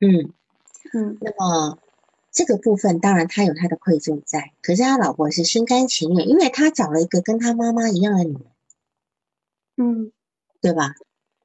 [0.00, 0.34] 嗯
[0.92, 1.16] 嗯。
[1.20, 1.78] 那么
[2.36, 8.42] 这个部分当然他有他的愧疚在，可是他老婆是心甘情愿，因为他找了一个跟他妈妈一样的女人。
[9.78, 10.12] 嗯，
[10.60, 10.96] 对吧？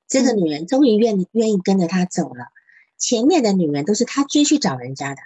[0.10, 2.48] 这个女人终于愿意愿意跟着他走了，
[2.98, 5.22] 前面的女人都是他追去找人家的。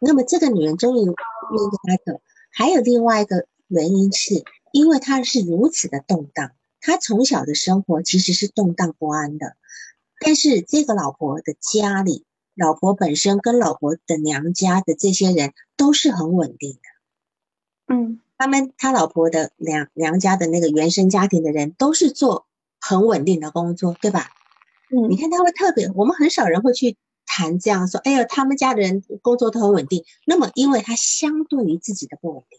[0.00, 2.20] 那么这个女人终于愿意跟他走，
[2.52, 6.52] 还有另外一个原因是，因为他是如此的动荡。
[6.80, 9.56] 他从小的生活其实是动荡不安的，
[10.20, 12.24] 但是这个老婆的家里，
[12.56, 17.94] 老婆本身跟老婆的娘家的这些人都是很稳定的。
[17.94, 22.46] 嗯，他们他老婆的娘娘家的那个原生家庭的人都是做
[22.80, 24.30] 很稳定的工作，对吧？
[24.90, 26.96] 嗯，你看他会特别，我们很少人会去
[27.26, 30.04] 谈这样说，哎呦，他们家的人工作都很稳定。
[30.26, 32.58] 那么，因为他相对于自己的不稳定，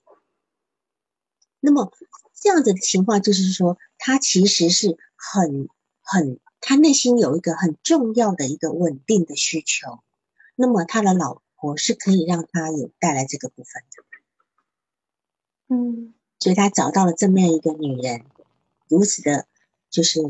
[1.60, 1.92] 那么。
[2.40, 5.68] 这样子的情况就是说，他其实是很
[6.04, 10.00] 很，他内心有一个很重要的一个稳定的需求。
[10.56, 14.04] 那么他的老婆是可以让他有带来这个部分的。
[15.70, 18.24] 嗯，所以他找到了这么样一个女人，
[18.88, 19.48] 如此的，
[19.90, 20.22] 就是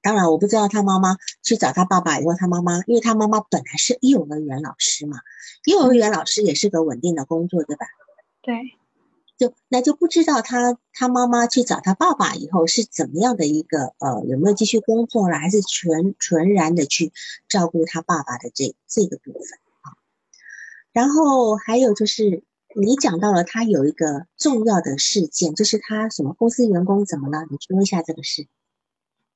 [0.00, 5.20] 当然我不知道他妈妈去找他爸爸以后，他妈妈因为他妈妈本来是幼儿园老师嘛，
[5.66, 7.86] 幼儿园老师也是个稳定的工作，对吧？
[8.42, 8.78] 对。
[9.36, 17.12] 就那就不知道他他妈妈去找他爸爸以后是怎么样的一个呃有没有继续工作了，还是纯纯然的去
[17.48, 19.42] 照顾他爸爸的这这个部分
[19.80, 19.98] 啊？
[20.92, 22.44] 然后还有就是
[22.76, 27.46] 你讲到了他有一个重要的事件，就是他什么公司员工怎么了？
[27.50, 28.46] 你说一下这个事。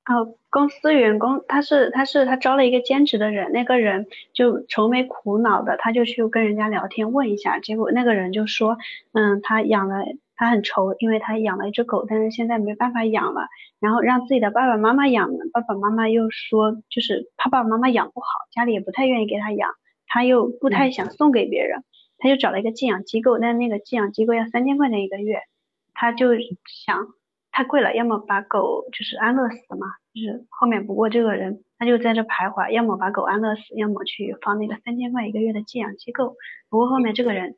[0.07, 8.77] 哦，公司员工他是他是他招了一个兼职的人，那个人就愁眉苦恼的，他就去跟人家聊天问一下，结果那个人就说，
[9.13, 10.05] 嗯，他养了
[10.35, 13.43] 他很愁，因为他养了一只狗，但是现在没办法养了，
[13.79, 19.71] 然后让自己的爸爸妈妈养了，爸爸妈妈又说就是他爸爸妈妈养不好，家里也不太愿意给他养，
[20.09, 21.85] 他又不太想送给别人，
[22.19, 25.39] 他就找了一个寄养机构，但那个寄养机构要三千块钱一个月，
[25.95, 26.31] 他就
[26.67, 27.07] 想。
[27.59, 36.37] 太贵了，要么把狗就是安乐死嘛，就是后面不过这个人他就在这徘徊，要么把狗安乐死，要么去放那个三千块一个月的寄养机构。
[36.69, 37.57] 不过后面这个人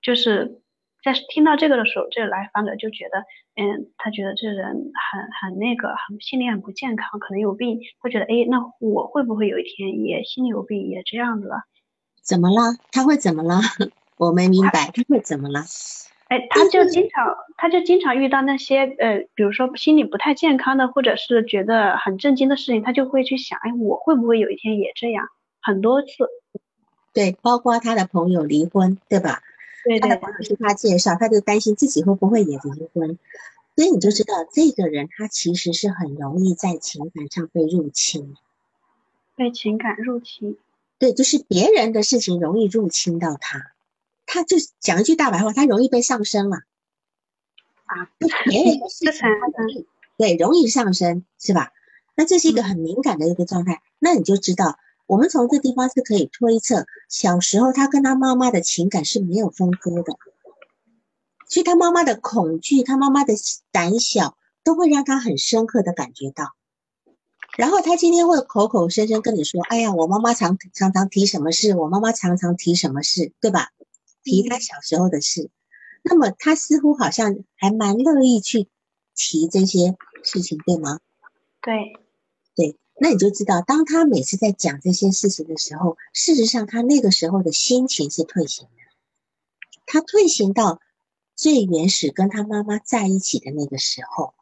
[0.00, 0.62] 就是
[1.04, 3.18] 在听到这个的时候，这个来访者就觉得，
[3.54, 7.80] 嗯，他觉得这人很很那个，很心理很不健康，可能有病。
[7.98, 11.64] 会觉得，哎，那我会不会有一天也心里有病，也这样子了？
[12.22, 12.78] 怎么了？
[12.92, 13.60] 他会怎么了？
[14.16, 15.60] 我没明白，他会怎么了？
[16.28, 25.26] 哎，他就经常，他就经常遇到那些呃，比如说心理不太健康的，或者是觉得很震惊的事情，他就会去想，哎，我会不会有一天也这样？
[25.60, 26.08] 很多次。
[27.14, 29.42] 对，包括他的朋友离婚，对吧？
[29.84, 33.18] 对他的朋友是他介绍，他就担心自己会不会也离婚，
[33.74, 38.36] 所以你就知道这个人他其实是很容易在情感上被入侵，
[39.34, 40.58] 被情感入侵。
[40.98, 43.72] 对，就是别人的事情容易入侵到他。
[44.30, 46.58] 他就讲一句大白话，他容易被上升了
[47.86, 48.12] 啊！
[48.44, 49.86] 别人的事情， 他容易
[50.18, 51.72] 对容易上升，是吧？
[52.14, 53.80] 那这是一个很敏感的一个状态。
[53.98, 60.18] 那你就知道，我们从这地方是可以推测，小时候他跟他妈妈的情感是没有分割的，
[61.48, 63.32] 所以他妈妈的恐惧，他妈妈的
[63.72, 66.54] 胆小，都会让他很深刻的感觉到。
[67.56, 73.70] 然后他今天会口口声声跟你说：“哎呀，我妈妈常常常提什么事，我妈妈常常提什么事，对吧？”
[74.28, 75.48] 提他小时候的事，
[76.02, 78.68] 那么他似乎好像还蛮乐意去
[79.14, 81.00] 提这些事情，对吗？
[81.62, 81.96] 对，
[82.54, 88.82] 对，那你就知道，当他每次在讲这些事情的时候，事实上他那个时候的心情是退行的，
[89.86, 90.78] 他退行到
[91.34, 94.34] 最原始跟他妈妈在一起的那个时候，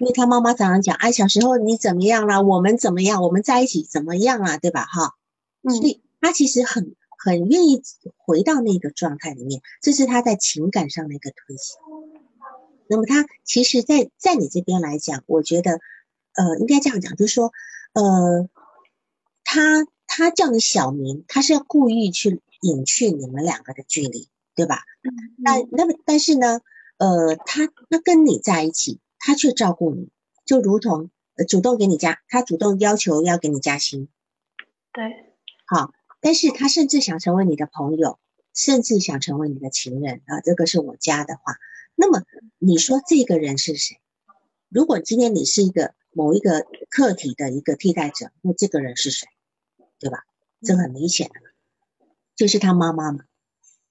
[0.00, 2.42] 因为他妈妈常常讲，哎，小时候你怎么样了？
[2.42, 3.22] 我们怎么样？
[3.22, 4.58] 我们在一起怎么样啊？
[4.58, 4.84] 对吧？
[4.84, 5.14] 哈，
[5.62, 6.96] 所以他其实很。
[7.22, 7.82] 很愿意
[8.16, 11.78] 回到那个状态里面，这是他在情感上的一个推行。
[12.88, 15.80] 那么他其实，在在你这边来讲，我觉得，
[16.32, 17.52] 呃，应该这样讲，就是说，
[17.92, 18.48] 呃，
[19.44, 24.82] 他他叫你小名，他是要故意去隐去你们两个的距离，对吧？
[25.36, 26.62] 那那么但是呢，
[26.96, 30.08] 呃，他他跟你在一起，他却照顾你，
[30.46, 31.10] 就如同
[31.48, 34.08] 主动给你加，他主动要求要给你加薪，
[34.94, 35.34] 对，
[35.66, 35.92] 好。
[36.20, 38.18] 但是他甚至想成为你的朋友，
[38.54, 40.40] 甚至想成为你的情人啊！
[40.42, 41.56] 这个是我家的话。
[41.94, 42.24] 那么
[42.58, 44.00] 你说这个人是谁？
[44.68, 49.28] 如果今天你是一个某一个客体的一个替代者，那这个人是谁？
[49.98, 50.24] 对吧？
[50.62, 51.40] 这很明显的，
[52.36, 53.24] 就是他妈妈嘛。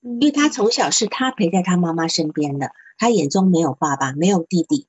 [0.02, 4.88] 因为他从小是他陪在他妈妈身边的，他眼中没有爸爸，没有弟弟。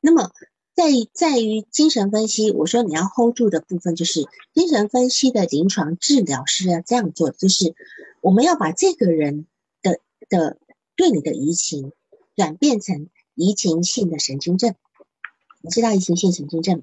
[0.00, 0.32] 那么。
[0.76, 7.74] 在在于精神分析，我说你要 hold 住的部分，就是精神分析的临床治疗是要这样做，就是
[8.20, 9.46] 我们要把这个人
[9.80, 10.58] 的的
[10.94, 11.92] 对你的移情
[12.36, 14.74] 转变成移情性的神经症。
[15.62, 16.82] 你知道移情性神经症吗？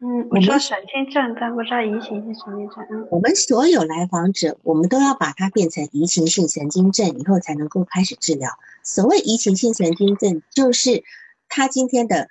[0.00, 2.84] 嗯，我说神经症，但不知道移情性神经症。
[2.90, 8.50] 嗯，我们所有来访者，我们都要把它变成移情性神经症以后，才能够开始治疗。
[8.82, 11.04] 所谓移情性神经症，就是
[11.48, 12.28] 他今天的。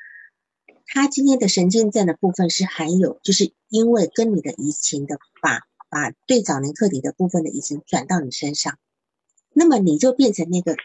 [0.92, 8.80] 他今天的神经症的部分是含有，就是因为跟你的移情的把把对早年客体的部分的移情转到你身上，
[9.54, 10.76] 那么你就变成那个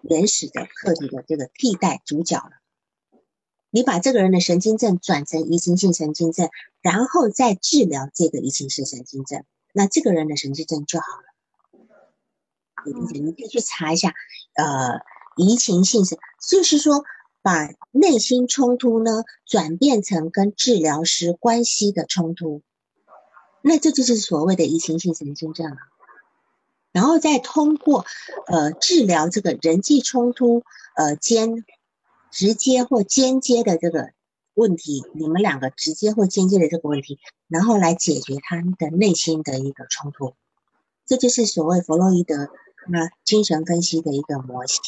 [0.00, 2.50] 原始的客体的这个替代主角了。
[3.68, 6.48] 你把这个人的神经症转成移情性神经症，
[6.80, 9.44] 然后再治疗这个移情性神经症，
[9.74, 11.26] 那这个人的神经症就好了。
[12.86, 14.14] 你你可以去查一下，
[14.54, 15.00] 呃，
[15.36, 17.04] 移情性是就是说。
[17.42, 22.62] 把内心冲突呢转变成跟治疗师关系的冲突，
[23.60, 25.76] 那这就是所谓的移情性神经症了。
[26.92, 28.06] 然后再通过
[28.46, 30.62] 呃治疗这个人际冲突
[30.94, 31.64] 呃间
[32.30, 34.12] 直接或间接的这个
[34.54, 37.18] 问题，你们两个直接或间接的这个问题，
[37.48, 40.34] 然后来解决他们的内心的一个冲突，
[41.06, 42.50] 这就是所谓弗洛伊德
[42.88, 44.80] 那精神分析的一个模型。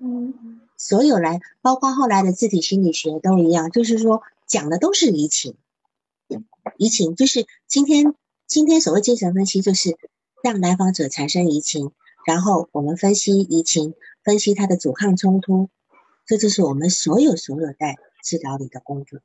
[0.00, 0.61] 嗯。
[0.76, 5.56] 所有来，包括后来的自体心理学都一样，就是说讲的都是移情，
[6.76, 8.14] 移情就是今天
[8.46, 9.96] 今天所谓精神分析，就是
[10.42, 11.92] 让来访者产生移情，
[12.26, 13.94] 然后我们分析移情，
[14.24, 15.68] 分析他的阻抗冲突，
[16.26, 19.20] 这就是我们所有所有在治疗里的工作。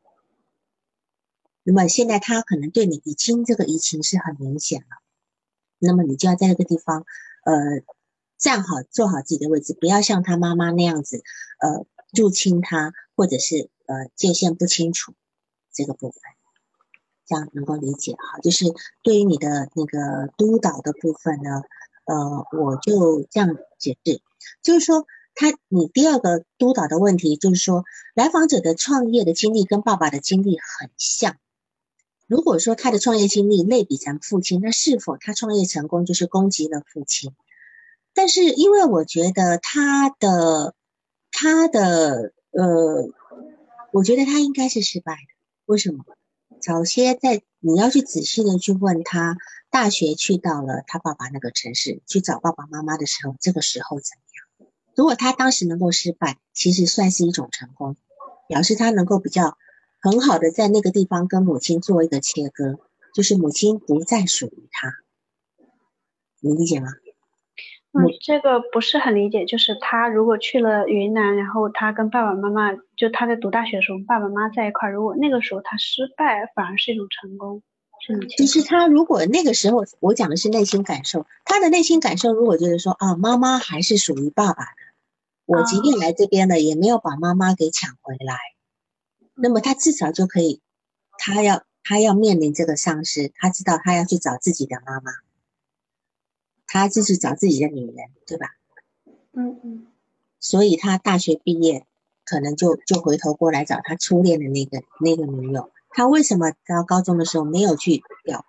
[1.63, 5.01] 那么现在他可能对你已经这个移情是很明显了，
[5.79, 7.05] 那么你就要在这个地方，
[7.43, 7.81] 呃。
[8.37, 11.23] 站好，坐好自己的位置，不要像他妈妈那样子，
[11.59, 15.13] 呃，入侵他，或者是呃界限不清楚
[15.73, 16.21] 这个部分，
[17.25, 18.39] 这样能够理解哈。
[18.39, 18.65] 就是
[19.01, 21.63] 对于你的那个督导的部分呢，
[22.05, 24.21] 呃，我就这样解释，
[24.61, 31.37] 就是说他你第二个督导的问题，就是说来访者的创业的经历跟爸爸的经历很像，
[32.27, 37.33] 如果说他的创业经历类比成父亲，那是否他创业成功就是攻击了父亲？
[38.17, 40.73] 但是因为我觉得他的
[41.29, 43.11] 他的呃，
[43.91, 45.19] 我觉得他应该是失败的。
[45.67, 46.03] 为什么？
[46.59, 49.37] 早些在你要去仔细的去问他，
[49.69, 54.23] 大学去到了他爸爸那个城市去找爸爸妈妈的时候，这个时候怎么
[54.65, 54.71] 样？
[54.95, 57.97] 如果他当时能够失败，其实算是一种成功，
[58.49, 59.59] 表示他能够比较
[60.01, 62.79] 很好的在那个地方跟母亲做一个切割，
[63.13, 64.91] 就是母亲不再属于他，
[66.39, 66.87] 你理解吗？
[67.93, 77.63] 嗯，这个不是很理解，就是他如果去了云南，然后他跟爸爸妈妈，就他在读大学的时候，爸爸妈妈在一块儿，如果那个时候他失败，反而是一种成功，
[78.05, 84.69] 是其实他如果那个时候，我讲的是内心感受，他的内心感受如果就是说啊，妈妈还是属于爸爸的，
[85.45, 88.35] 我即便来这边了，也没有把妈妈给抢回来，
[89.33, 90.61] 那么他至少就可以，
[91.17, 95.11] 他要他要面临这个丧失，他知道他要去找自己的妈妈。
[96.77, 98.47] 他就是找自己的女人，对吧？
[99.33, 99.87] 嗯嗯。
[100.39, 101.85] 所以他大学毕业，
[102.23, 105.71] 可能就就回头过来找他初恋的那个那个女友。
[105.89, 108.47] 他为什么到高中的时候没有去表白？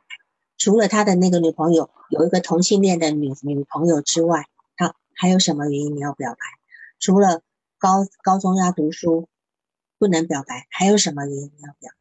[0.59, 4.45] 除了他的那个女朋友有一个同性恋的女女朋友之外，
[4.77, 6.39] 他还有什么原因没有表白？
[7.01, 7.41] 除了
[7.79, 9.29] 高高中要读书
[9.99, 11.97] 不能表白，还有什么原因没有表白？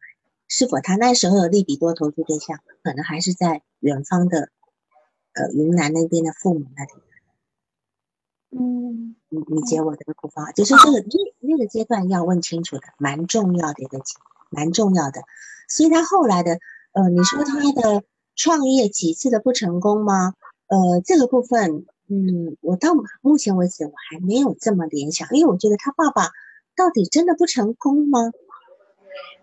[0.49, 2.59] 是否他那时候有利比多投资对象？
[2.83, 4.49] 可能还是在远方的。
[5.37, 6.91] 呃，云南那边的父母那里，
[8.51, 11.07] 嗯，你你解我这个部分，就是这个那
[11.39, 13.99] 那个阶段要问清楚的，蛮重要的一个，
[14.49, 15.21] 蛮重要的。
[15.67, 16.59] 所以他后来的，
[16.93, 18.03] 呃，你说他的
[18.35, 20.33] 创业几次的不成功吗？
[20.67, 22.89] 呃，这个部分，嗯，我到
[23.21, 26.31] 目前为止我还没有这么联想，因为我觉得他爸爸
[26.75, 28.31] 到底真的不成功吗？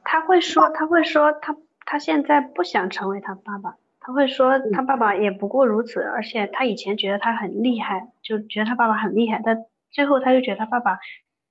[0.03, 3.77] 他会说，他会说，他他现在不想成为他爸爸。
[4.07, 10.99] 他会说他爸爸也不过如此，而且他以前觉得他很厉害，就觉得他爸爸很厉害，但最后他就觉得他爸爸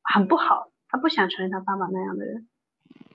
[0.03, 2.47] 很不好，他不想成为他爸爸那样的人。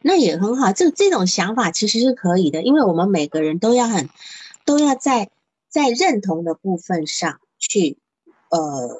[0.02, 4.08] 那也很好，这这种想法其实是可以的，因为我们每个人都要很
[4.64, 5.30] 都要在
[5.68, 7.96] 在认同的部分上去
[8.50, 8.98] 呃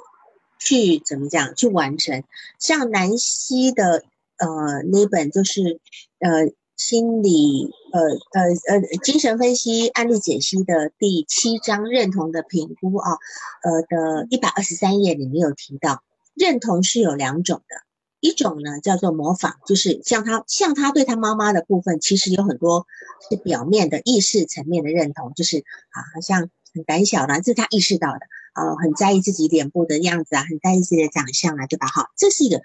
[0.61, 2.22] 去怎么讲去完成，
[2.61, 4.05] 像南希的
[4.36, 5.80] 呃那本就是
[6.20, 6.53] 呃。
[6.79, 13.18] 心理呃呃呃精神分析案例解析的第七章认同的评估啊，
[13.64, 16.05] 呃的一百二十三页里面有提到，
[16.35, 17.83] 认同是有两种的，
[18.20, 22.87] 一种呢叫做模仿，就是像他像他对他妈妈的部分，其实有很多
[23.29, 28.20] 是表面的意识层面的认同，就是啊好像很胆小啦，这是他意识到的
[28.53, 31.89] 啊，很在意自己脸部的样子啊，很在意自己的长相啊，对吧？
[31.89, 32.62] 好，这是一个，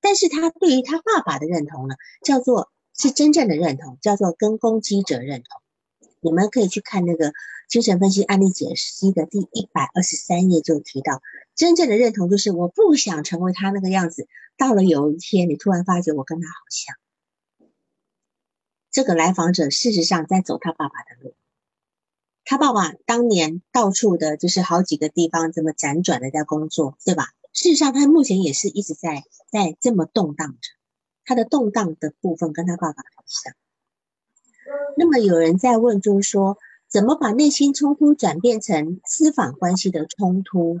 [0.00, 2.70] 但是他对于他爸爸的认同呢，叫做。
[3.00, 5.62] 是真正的认同，叫做跟攻击者认同。
[6.20, 7.32] 你们可以去看那个
[7.66, 11.22] 精神分析案例解析的第一百二十三页，就提到
[11.54, 14.28] 真正的认同就是我不想成为他那个样子。
[14.58, 16.94] 到了有一天，你突然发觉我跟他好像。
[18.90, 21.34] 这个来访者事实上在走他爸爸的路。
[22.44, 27.28] 他爸爸当年到处的，就是好几个地方这么辗转的在工作，对吧？
[27.54, 30.79] 事实上，他目前也是一直在在这么动荡着。
[31.30, 33.54] 他的动荡的部分跟他爸爸很像。
[34.96, 36.58] 那么有人在问，就是说，
[36.88, 40.80] 怎么把内心冲突转变成司法关系的冲突？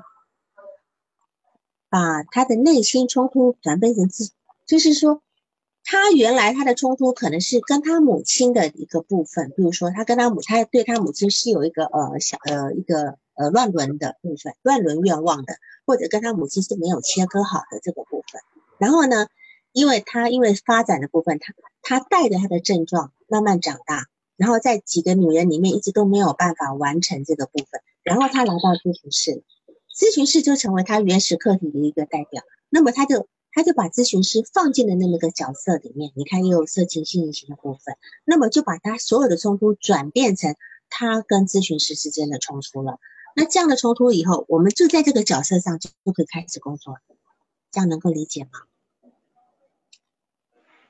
[1.88, 4.32] 把他的内心冲突转变成自，
[4.66, 5.22] 就是说，
[5.84, 15.54] 他原来他的冲突可能是跟他母亲的一个部分，比如说他跟他母，他对他母亲是有一个呃小呃一个呃乱伦的部分，乱伦愿望的，
[15.86, 18.42] 或者跟他母亲是没有切割好的这个部分。
[18.78, 19.28] 然后呢？
[19.72, 24.06] 因为他因为发展的部分，他他带着他的症状慢慢长大，
[24.36, 29.42] 然后在几个女人里面一直都没有办法完成这个部分，然后他来到咨询室，
[29.94, 32.42] 咨询室就成为他原始课题的一个代表。
[32.68, 40.56] 那么他就他就把咨询师放进了那么个角色里面，你看又有色情性型的部分，那么就把他所有的冲突转变成
[40.88, 42.98] 他跟咨询师之间的冲突了。
[43.36, 46.96] 那这样的冲突以后，我们就在这个角色上就可以开始工作，
[47.70, 48.50] 这样能够理解吗？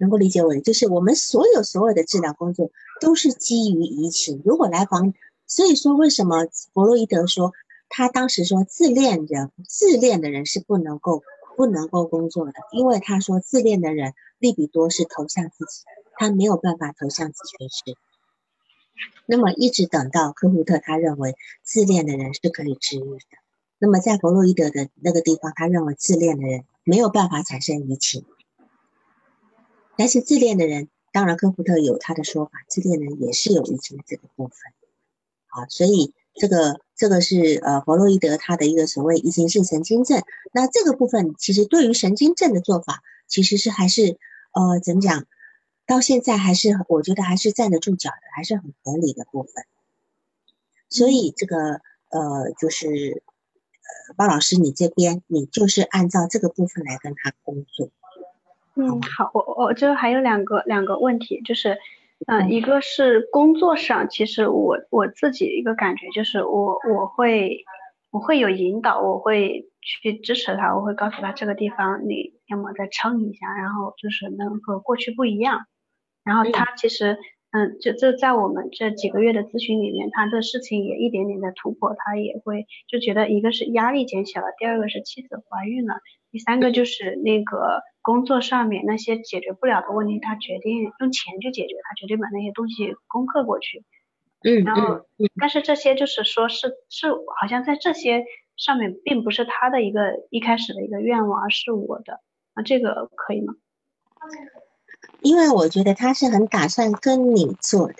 [0.00, 2.70] 能够理解我的，就是我们所有所有的治疗工作
[3.00, 4.42] 都是基于移情。
[4.44, 5.12] 如果来访，
[5.46, 7.52] 所以说为什么弗洛伊德说
[7.88, 11.22] 他当时说自恋人自恋的人是不能够
[11.56, 15.82] 不能够工作的，因为他说自恋的人利比多是投向自己，
[16.16, 17.96] 他没有办法投向咨询师。
[19.26, 23.38] 那么一直等到科胡特，他认为自恋的人是可以治愈的。
[23.78, 28.24] 那么在弗洛伊德的那个地方，他认为自恋的人没有办法产生移情。
[30.00, 34.56] 但是自恋的人当然科普特有他的说法，自恋人也是有移情这个部分。
[35.48, 40.22] 啊，所以这个这个是呃弗洛伊德他的一个所谓移情性神经症。
[40.54, 44.16] 那这个部分其实对于神经症的做法，其实是还是
[44.52, 45.26] 呃怎么讲？
[45.84, 49.66] 到现在还是我觉得还是站得住脚的，还是很合理的部分。
[50.88, 53.22] 所以这个呃就是
[54.08, 57.90] 呃包老师你这边你就是按照这个部分来跟他工作。
[58.80, 61.76] 嗯，好，我我就还有两个两个问题，就是，
[62.26, 67.58] 嗯，一个是工作上，其实我我自己一个感觉就是，我我会
[68.10, 75.66] 我会有引导，我会去支持他，我会告诉他这个地方你要么再撑一下，然后就是能和过去不一样，
[76.24, 77.18] 然后他其实，
[77.50, 85.96] 嗯，就这在我们这几个月的咨询里面，他的事情也一点点的突破，他也会就觉得一个是压力减小了，第二个是妻子怀孕了，
[86.30, 87.82] 第三个就是那个。
[88.02, 93.84] 工作上面那些解决不了的问题，他决定用钱去解决，他决定把那些东西攻克过去。
[94.42, 95.04] 嗯，然后，
[95.38, 98.24] 但是这些就是说是是好像在这些
[98.56, 102.20] 上面并不是他的一个一开始的一个愿望，而是我的。
[102.54, 103.54] 那这个可以吗？
[105.20, 107.96] 因为我觉得他是很打算跟你做的，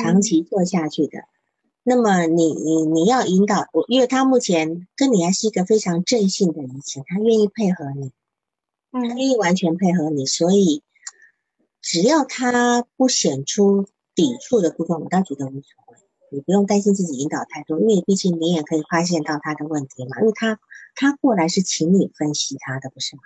[0.00, 1.24] 长期做下去的。
[1.82, 8.12] 那么你你你要引导我，因为他目前跟你还是一个非常正性的移情，他愿意配合你。
[9.00, 10.82] 愿意完全配合你，所以
[11.80, 15.98] 只要他不显出抵触的部分，我倒觉得无所谓。
[16.30, 20.20] 你不用担心自己引导太多，因为毕竟你也可以发现到他的问题嘛。
[20.20, 20.58] 因为他
[20.94, 23.22] 他过来是请你分析他的，不是吗？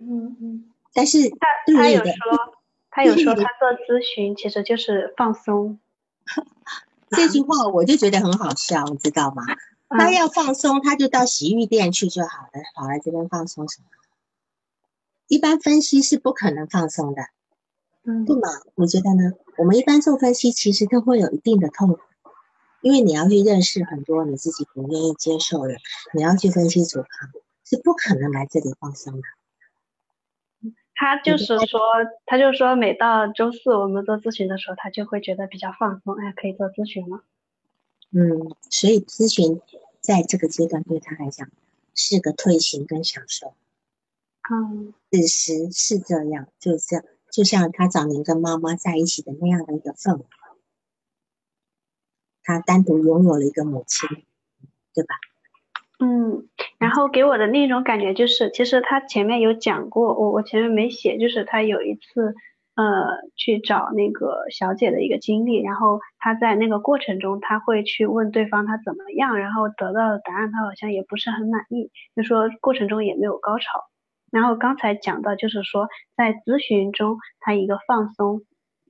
[0.00, 0.70] 嗯嗯。
[0.92, 1.36] 但是他
[1.74, 2.12] 他有说，
[2.90, 5.78] 他有说他做咨询其实就是放松。
[7.10, 9.42] 这句话我就觉得很好笑，你知道吗？
[9.88, 13.86] 他要放松，他就到洗浴店去就好了，跑来这边放松什么？
[15.28, 17.22] 一般分析是不可能放松的，
[18.04, 18.48] 嗯，对吗？
[18.74, 19.32] 你觉得呢？
[19.56, 22.00] 我们一般做分析其实都会有一定的痛苦，
[22.80, 25.76] 因为你要去认识很多你自己不愿意接受的，
[26.14, 27.30] 你要去分析阻抗，
[27.64, 29.22] 是不可能来这里放松的。
[30.94, 31.80] 他就是说，
[32.26, 37.22] 他就说，每到周四我们做咨询的时候，他就会觉得比较放松，哎，可以做咨询了。
[38.10, 39.60] 嗯，所以咨询
[40.00, 41.48] 在这个阶段对他来讲
[41.94, 43.54] 是个退行跟享受。
[44.50, 50.24] 嗯，事实是这样，就这样，就像他早年跟妈妈在一起的那样的一个氛围，
[52.42, 54.08] 他单独拥有了一个母亲，
[54.94, 55.14] 对吧？
[56.00, 62.34] 嗯，然后给我的那种感觉就是，其实他前面有讲过，我我前面没写，就是他有一次，
[62.76, 62.84] 呃，
[63.34, 73.90] 去找那个小姐的一个经历，然后他在那个过程中，他会去问对方他怎么样，然后得到的答案他好像也不是很满意，就说过程中也没有高潮。
[74.30, 78.42] 然后刚才讲到，就是说在咨询中，他一个放松，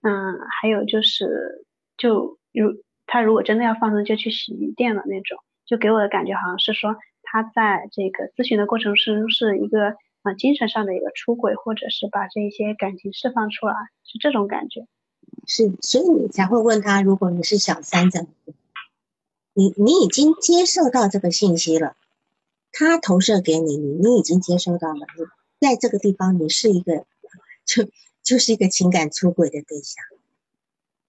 [0.03, 1.65] 嗯，还有就是，
[1.97, 13.75] 就如他如果真的要放松，就去洗衣店了那种，就给我的感觉好像是说他在这个咨询的过程中是一个呃精神上的一个出轨，或者是把这些感情释放出来，
[14.05, 14.87] 是这种感觉。
[15.47, 18.29] 是，所以你才会问他，如果你是小三怎么？
[19.55, 21.97] 你你已经接受到这个信息了。
[22.73, 25.07] 他投射给你，你你已经接收到了。
[25.17, 27.05] 你在这个地方，你是一个，
[27.65, 27.85] 就
[28.23, 30.05] 就是一个情感出轨的对象。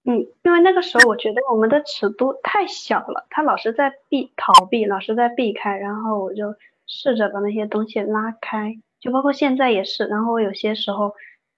[0.05, 6.55] 嗯，因为那个时候我觉得我们的尺度太小了，他老是在避逃避，老是在避开，然后我就
[6.87, 10.05] 试着把那些东西拉开，就包括现在也是。
[10.05, 11.13] 然后我有些时候，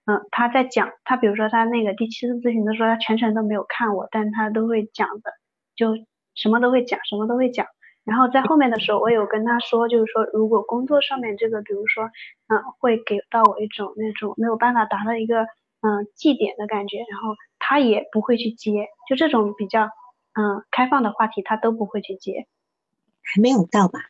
[0.05, 5.31] 嗯，他在讲，他比如说他那个第七次咨询的时候，他全程都没有看我，但他都会讲的，
[5.75, 5.95] 就
[6.33, 7.67] 什么都会讲，什么都会讲。
[8.03, 12.05] 然后在后面的时候，我有跟他说，就是说，如果工作上面这个，比如说，
[12.47, 15.43] 嗯，会给到我一种那种没有办法达到一个
[15.81, 19.85] 嗯绩点的感觉，然后他也不会去接，就这种比较
[20.33, 22.47] 嗯开放的话题，他都不会去接。
[23.21, 24.09] 还没有到吧？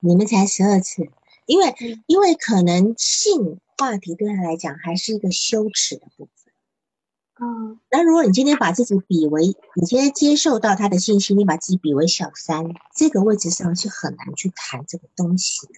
[0.00, 1.08] 你们才十二次，
[1.46, 1.74] 因为
[2.06, 6.43] 因为可能性话题对他来讲还是一个羞耻的部分。
[7.44, 12.64] 嗯，那如果你今天把自己比为，你今天接受到他的信息，你把自己比为小三，
[12.96, 15.74] 这个位置上是很难去谈这个东西的。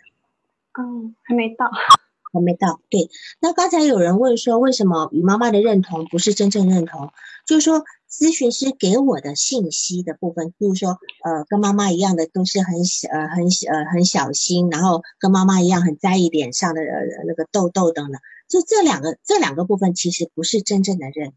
[0.80, 1.68] 嗯，还没到，
[2.32, 2.80] 还没到。
[2.88, 3.10] 对，
[3.40, 7.10] 那刚才有人问说，为什么与妈妈的认同不是真正认同？
[7.46, 10.90] 就是说，咨询师给我的信息的部分，比如说，
[11.24, 18.20] 呃，跟妈妈一样的都是很小，呃，很小，呃，很小心，然后跟妈妈一样很在意脸上的呃那个痘痘等等。
[18.48, 21.36] 就这两个，这两个部分其实不是真正的认同，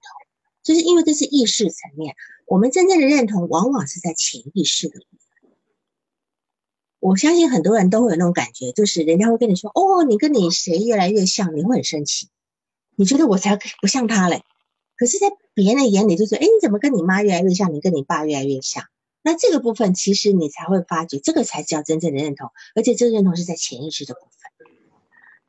[0.64, 2.16] 就是因为这是意识层面。
[2.45, 5.51] 我们真正的认同往往是在潜意识的部分。
[6.99, 12.28] 我相信很多人都会有那种感觉，就是人家会跟你说：“哦，你跟你谁越来越像，你会很生气。”
[12.97, 14.43] 你觉得我才不像他嘞？
[14.97, 17.74] 可是，在别人的眼里就说，哎，你怎么跟你妈越来越像？
[17.74, 18.84] 你跟你爸越来越像？
[19.22, 24.30] 那这个部分，其实你才会发觉，这个才叫真正的认同，而且这个认同是在潜意识的部分。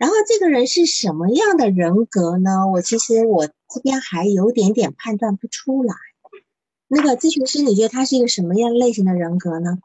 [0.01, 2.66] 然后，这个人是什么样的人格呢？
[2.72, 5.94] 我其实我这边还有点点判断不出来。
[6.88, 9.78] 那个咨询师，你觉得他是一个什么样类型的人格呢？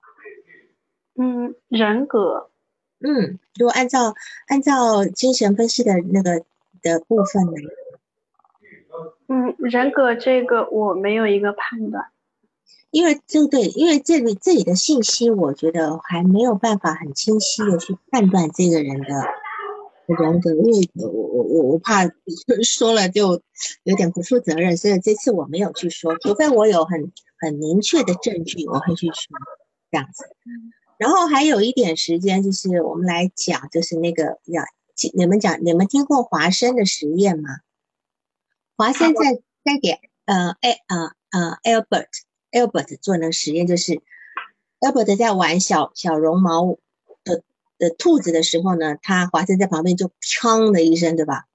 [1.19, 2.49] 嗯，人格。
[2.99, 4.15] 嗯，如果按照
[4.47, 6.45] 按照精神分析的那个
[6.81, 7.51] 的部分呢？
[9.27, 12.05] 嗯，人格这个我没有一个判断，
[12.89, 19.07] 因为这对，因为这里这里的信息，我觉得还没有办法很清晰的去判断这个人的
[20.13, 22.05] 人格，因为我我我我怕
[22.63, 23.41] 说了就
[23.83, 29.37] 有点不负责任，所以这次我没有去说，除非我有很很明确的证据，我会去说
[29.91, 30.25] 这样子。
[30.97, 34.63] 然后还有一点时间，就是我们来讲，就是那个要
[35.13, 37.49] 你们讲，你们听过华生的实验吗？
[38.77, 39.33] 华生在
[39.63, 42.07] 在给呃艾呃呃 Albert
[42.51, 44.01] Albert 做那个实验，就是
[44.79, 46.77] Albert 在玩小小绒毛
[47.77, 51.45] 的的兔子的时候呢，他华生在旁边就砰的一声，对吧？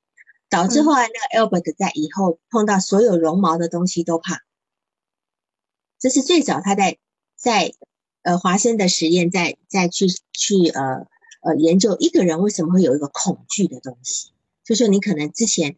[0.49, 4.43] 导致后来那个 Albert 在以后碰到所有绒毛的东西都怕。
[5.99, 6.99] 这是最早他在
[7.37, 7.73] 在。
[8.23, 11.07] 呃，华生的实验在在去去呃
[11.41, 15.75] 呃研究一个人为什么会有一个恐惧的东西，就说你可能之前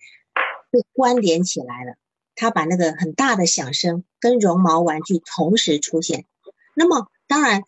[0.73, 1.95] 被关联起来了，
[2.35, 6.27] 他把那个很大的响声跟绒毛玩具同时出现，
[6.75, 7.63] 那么当然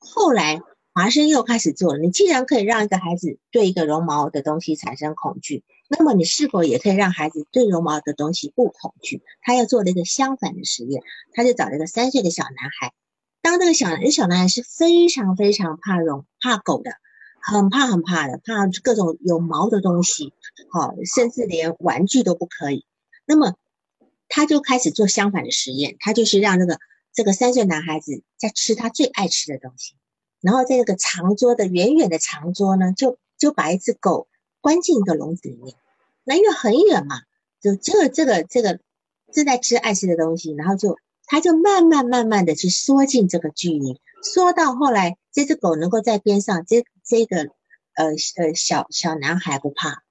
[0.00, 0.60] 后来
[1.00, 9.22] 华生又开始做了，你既然可以让一个孩子对一个绒毛的东西产生恐惧，那么你是否也可以让孩子对绒毛的东西不恐惧？
[9.40, 12.92] 他要做了一个相反的实验，他就找了一个三岁的小男孩。
[13.40, 16.90] 当这个小男小男孩是非常非常怕绒怕狗的，
[17.40, 20.34] 很怕很怕的，怕各种有毛的东西，
[20.70, 22.84] 好，甚至连玩具都不可以。
[23.24, 23.54] 那么
[24.28, 26.78] 他就开始做相反的实验，他就是让这个
[27.10, 29.94] 这个三岁男孩子在吃他最爱吃的东西，
[30.40, 34.28] 然后在那个长桌的远远的长桌呢，就就把一只狗
[34.60, 35.76] 关进一个笼子里面，
[36.24, 37.20] 那因为很远嘛，
[37.60, 38.80] 就这个这个这个
[39.32, 40.96] 正在吃爱吃的东西，然后就。
[41.32, 47.42] 他就慢慢慢慢的去缩进这个距离，缩到后来，这只狗能够在边上，这这个
[47.94, 50.02] 呃呃小小男孩不怕，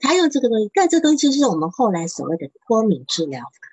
[0.00, 3.65] 他用这个东西，但这东西是我们后来所谓的脱敏治疗法。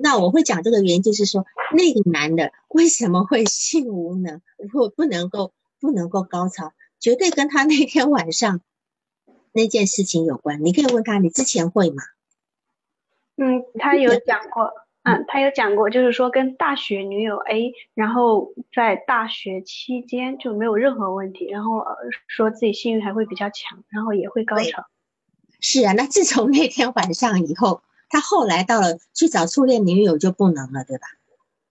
[0.00, 1.44] 那我会讲这个原因，就是说
[1.74, 4.40] 那个男的为什么会性无能，
[4.72, 8.60] 或不能够不能够高潮，绝对跟他那天晚上
[9.52, 10.64] 那件事情有关。
[10.64, 12.02] 你可以问他，你之前会吗？
[13.36, 14.72] 嗯，他有讲过，
[15.04, 21.84] 嗯，他有讲过，就是说跟大学女友 A，然后在大学期间就没有任何问题，然后
[22.28, 24.86] 说自己性欲还会比较强，然后也会高潮。
[25.60, 27.82] 是啊，那自从那天晚上以后，
[28.12, 31.06] 他后来到了去找初恋女友就不能了，对吧？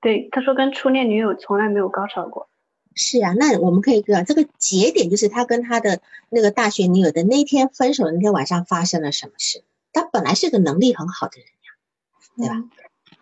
[0.02, 2.50] 对，他说跟初恋女友从来没有高潮过。
[2.96, 9.64] 是啊，那我们可以知道这个节点就是他跟他的那个大学女友的那天分手的那天晚上发生了什么事？
[9.94, 11.70] 他本来是个能力很好的人呀，
[12.38, 12.70] 对吧？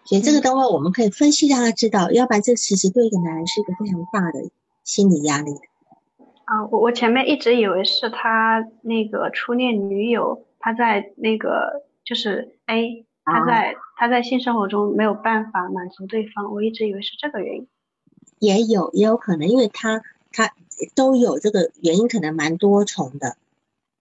[0.05, 4.49] 所以这个的话，我们可以分析让他知道，要不然这其实对一个男人是一个非常大的
[4.85, 5.51] 心理压力。
[6.45, 17.67] 啊，我我前面一直以为是他那个初恋女友，他在那个就是 A，他在他在性生活中没有办法满足对方，我一直以为是这个原因。
[18.39, 20.01] 也有也有可能，因为他
[20.31, 20.53] 他
[20.95, 23.37] 都有这个原因，可能蛮多重的。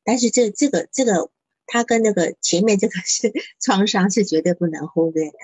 [0.05, 1.31] 但是这这个这个。
[1.71, 5.37] 他跟那个前面这个是 创伤，是绝对不能忽略的，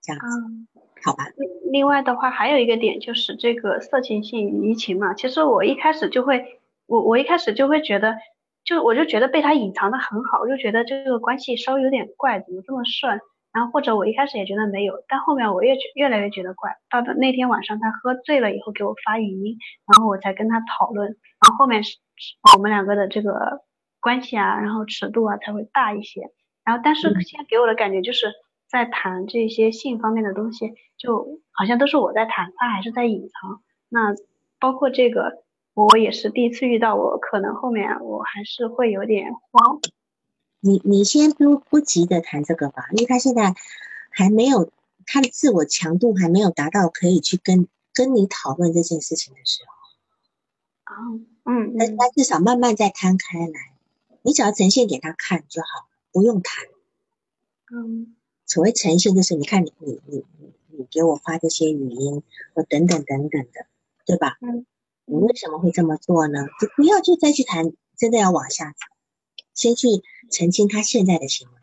[0.00, 1.26] 这样子，好吧？
[1.70, 5.12] 另外的话，还有一个点就是这个色情性移情嘛。
[5.12, 8.16] 其实我一开始就会，我我一开始就会觉得，
[8.70, 13.18] 就我就觉得被他隐藏的很好，我就觉得这个关系稍微有点怪，怎么这么顺？
[13.52, 16.70] 然后或者我一开始也觉得没有，但后面我越越来越觉得怪。
[16.88, 19.58] 到那天晚上他喝醉了以后给我发语音，
[19.92, 21.98] 然后我才跟他讨论，然后后面是
[22.56, 23.60] 我们两个的这个。
[24.02, 26.22] 关系啊，然后尺度啊才会大一些。
[26.64, 28.32] 然后，但是现在给我的感觉就是
[28.66, 33.60] 在谈这些性方面的东西，就好像都是我在谈，他还是在隐藏。
[33.90, 34.14] 那
[34.58, 35.42] 包括这个，
[35.74, 39.80] 我也是第一次遇到，我可能后面我还是会有点慌。
[40.60, 43.54] 你你先不不急着谈这个吧，因为他现在
[44.10, 44.70] 还没有
[45.06, 50.94] 他的自我强度还没有达到可以去跟跟你讨论这件事情的时候。
[50.94, 53.72] 哦，嗯，那他至少慢慢再摊开来。
[54.22, 56.66] 你只要呈现给他看就好，不用谈。
[57.72, 58.14] 嗯，
[58.44, 63.66] 所谓呈现就是你看你你你你你给我发这些语音，或等等等等的，
[64.04, 64.36] 对吧？
[64.42, 64.66] 嗯，
[65.10, 66.46] 你为什么会这么做呢？
[66.60, 68.78] 就不要就再去谈，真的要往下走。
[69.52, 69.88] 先去
[70.30, 71.54] 澄清他现在的行为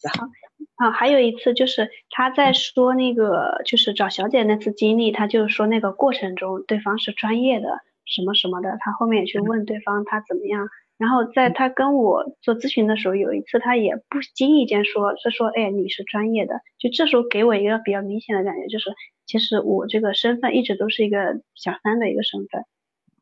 [0.00, 0.26] 就好。
[0.74, 10.68] 啊，还有一次就是他在说那个就是找小姐那次经历，他就是说那个过程中对方是专业的什么什么的，他后面也去问对方他怎么样。
[10.96, 18.90] 然后在他跟我做咨询的时候，有一次他也不经意间说，是说哎你是专业的，就这时候给我一个比较明显的感觉，就是
[19.28, 22.64] 其实我这个身份一直都是一个小三的一个身份。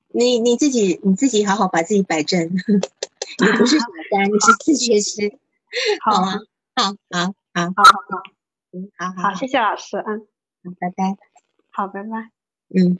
[0.08, 5.36] 你你自己你自己好好把自己摆正，你不是小三，你是自学师，
[6.02, 6.38] 好吗？
[6.76, 6.84] 好。
[6.84, 7.72] 好好好。
[7.76, 8.22] 好好，
[8.72, 10.26] 嗯，好好，谢谢老师，嗯，
[10.78, 11.16] 拜拜，
[11.70, 12.30] 好，拜拜，
[12.74, 12.98] 嗯。